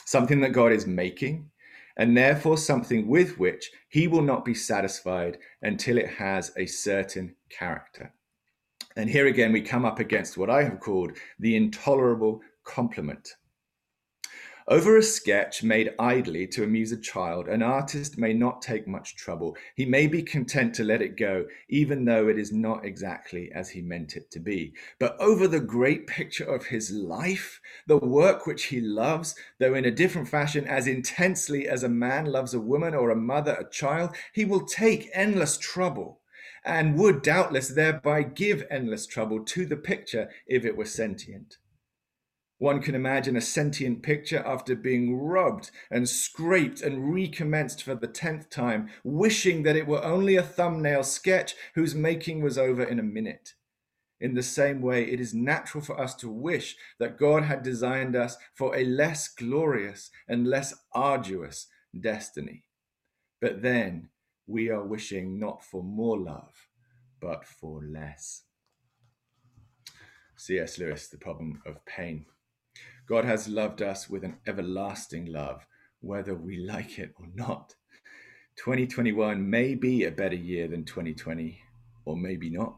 something 0.05 0.41
that 0.41 0.53
God 0.53 0.71
is 0.71 0.87
making, 0.87 1.49
and 1.97 2.15
therefore 2.15 2.57
something 2.57 3.07
with 3.07 3.37
which 3.37 3.71
he 3.89 4.07
will 4.07 4.21
not 4.21 4.45
be 4.45 4.53
satisfied 4.53 5.37
until 5.61 5.97
it 5.97 6.09
has 6.09 6.51
a 6.57 6.65
certain 6.65 7.35
character. 7.49 8.13
And 8.95 9.09
here 9.09 9.27
again, 9.27 9.51
we 9.53 9.61
come 9.61 9.85
up 9.85 9.99
against 9.99 10.37
what 10.37 10.49
I 10.49 10.63
have 10.63 10.79
called 10.79 11.17
the 11.39 11.55
intolerable 11.55 12.41
compliment 12.63 13.35
over 14.71 14.95
a 14.95 15.03
sketch 15.03 15.63
made 15.63 15.93
idly 15.99 16.47
to 16.47 16.63
amuse 16.63 16.93
a 16.93 16.97
child, 16.97 17.49
an 17.49 17.61
artist 17.61 18.17
may 18.17 18.31
not 18.31 18.61
take 18.61 18.87
much 18.87 19.17
trouble. 19.17 19.57
He 19.75 19.85
may 19.85 20.07
be 20.07 20.23
content 20.23 20.73
to 20.75 20.85
let 20.85 21.01
it 21.01 21.17
go, 21.17 21.45
even 21.67 22.05
though 22.05 22.29
it 22.29 22.39
is 22.39 22.53
not 22.53 22.85
exactly 22.85 23.51
as 23.53 23.69
he 23.69 23.81
meant 23.81 24.15
it 24.15 24.31
to 24.31 24.39
be. 24.39 24.73
But 24.97 25.19
over 25.19 25.45
the 25.45 25.59
great 25.59 26.07
picture 26.07 26.45
of 26.45 26.67
his 26.67 26.89
life, 26.89 27.59
the 27.85 27.97
work 27.97 28.47
which 28.47 28.63
he 28.63 28.79
loves, 28.79 29.35
though 29.59 29.73
in 29.73 29.83
a 29.83 29.91
different 29.91 30.29
fashion, 30.29 30.65
as 30.65 30.87
intensely 30.87 31.67
as 31.67 31.83
a 31.83 31.89
man 31.89 32.27
loves 32.27 32.53
a 32.53 32.61
woman 32.61 32.95
or 32.95 33.09
a 33.09 33.15
mother 33.15 33.57
a 33.59 33.69
child, 33.69 34.15
he 34.31 34.45
will 34.45 34.65
take 34.65 35.09
endless 35.13 35.57
trouble 35.57 36.21
and 36.63 36.97
would 36.97 37.21
doubtless 37.21 37.67
thereby 37.67 38.23
give 38.23 38.65
endless 38.71 39.05
trouble 39.05 39.43
to 39.43 39.65
the 39.65 39.75
picture 39.75 40.29
if 40.47 40.63
it 40.63 40.77
were 40.77 40.85
sentient. 40.85 41.57
One 42.61 42.79
can 42.79 42.93
imagine 42.93 43.35
a 43.35 43.41
sentient 43.41 44.03
picture 44.03 44.43
after 44.45 44.75
being 44.75 45.19
rubbed 45.19 45.71
and 45.89 46.07
scraped 46.07 46.79
and 46.83 47.11
recommenced 47.11 47.81
for 47.81 47.95
the 47.95 48.05
tenth 48.05 48.51
time, 48.51 48.87
wishing 49.03 49.63
that 49.63 49.75
it 49.75 49.87
were 49.87 50.03
only 50.03 50.35
a 50.35 50.43
thumbnail 50.43 51.01
sketch 51.01 51.55
whose 51.73 51.95
making 51.95 52.43
was 52.43 52.59
over 52.59 52.83
in 52.83 52.99
a 52.99 53.03
minute. 53.03 53.55
In 54.19 54.35
the 54.35 54.43
same 54.43 54.79
way, 54.79 55.05
it 55.05 55.19
is 55.19 55.33
natural 55.33 55.83
for 55.83 55.99
us 55.99 56.13
to 56.17 56.29
wish 56.29 56.75
that 56.99 57.17
God 57.17 57.41
had 57.41 57.63
designed 57.63 58.15
us 58.15 58.37
for 58.53 58.75
a 58.75 58.85
less 58.85 59.27
glorious 59.27 60.11
and 60.27 60.45
less 60.45 60.71
arduous 60.93 61.65
destiny. 61.99 62.65
But 63.39 63.63
then 63.63 64.09
we 64.45 64.69
are 64.69 64.85
wishing 64.85 65.39
not 65.39 65.63
for 65.65 65.81
more 65.81 66.19
love, 66.19 66.67
but 67.19 67.43
for 67.43 67.81
less. 67.83 68.43
C.S. 70.35 70.77
Lewis, 70.77 71.07
The 71.07 71.17
Problem 71.17 71.63
of 71.65 71.83
Pain. 71.87 72.27
God 73.11 73.25
has 73.25 73.49
loved 73.49 73.81
us 73.81 74.09
with 74.09 74.23
an 74.23 74.37
everlasting 74.47 75.25
love, 75.25 75.67
whether 75.99 76.33
we 76.33 76.55
like 76.55 76.97
it 76.97 77.13
or 77.19 77.25
not. 77.35 77.75
2021 78.55 79.49
may 79.49 79.75
be 79.75 80.05
a 80.05 80.11
better 80.11 80.37
year 80.37 80.69
than 80.69 80.85
2020, 80.85 81.59
or 82.05 82.15
maybe 82.15 82.49
not. 82.49 82.77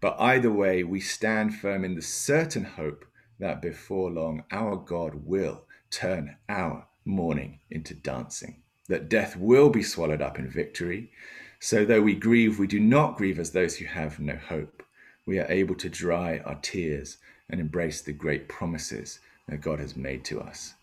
But 0.00 0.14
either 0.20 0.52
way, 0.52 0.84
we 0.84 1.00
stand 1.00 1.56
firm 1.56 1.84
in 1.84 1.96
the 1.96 2.00
certain 2.00 2.62
hope 2.62 3.04
that 3.40 3.60
before 3.60 4.12
long 4.12 4.44
our 4.52 4.76
God 4.76 5.26
will 5.26 5.64
turn 5.90 6.36
our 6.48 6.86
mourning 7.04 7.58
into 7.68 7.92
dancing, 7.92 8.62
that 8.88 9.08
death 9.08 9.36
will 9.36 9.68
be 9.68 9.82
swallowed 9.82 10.22
up 10.22 10.38
in 10.38 10.48
victory. 10.48 11.10
So 11.58 11.84
though 11.84 12.02
we 12.02 12.14
grieve, 12.14 12.56
we 12.60 12.68
do 12.68 12.78
not 12.78 13.16
grieve 13.16 13.40
as 13.40 13.50
those 13.50 13.78
who 13.78 13.86
have 13.86 14.20
no 14.20 14.36
hope. 14.36 14.84
We 15.26 15.40
are 15.40 15.50
able 15.50 15.74
to 15.74 15.88
dry 15.88 16.38
our 16.44 16.60
tears 16.62 17.18
and 17.50 17.60
embrace 17.60 18.00
the 18.00 18.12
great 18.12 18.48
promises 18.48 19.18
that 19.48 19.60
God 19.60 19.80
has 19.80 19.96
made 19.96 20.24
to 20.26 20.40
us. 20.40 20.74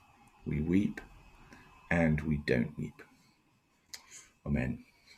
We 0.45 0.61
weep 0.61 1.01
and 1.91 2.21
we 2.21 2.37
don't 2.37 2.77
weep. 2.77 3.01
Amen. 4.45 4.83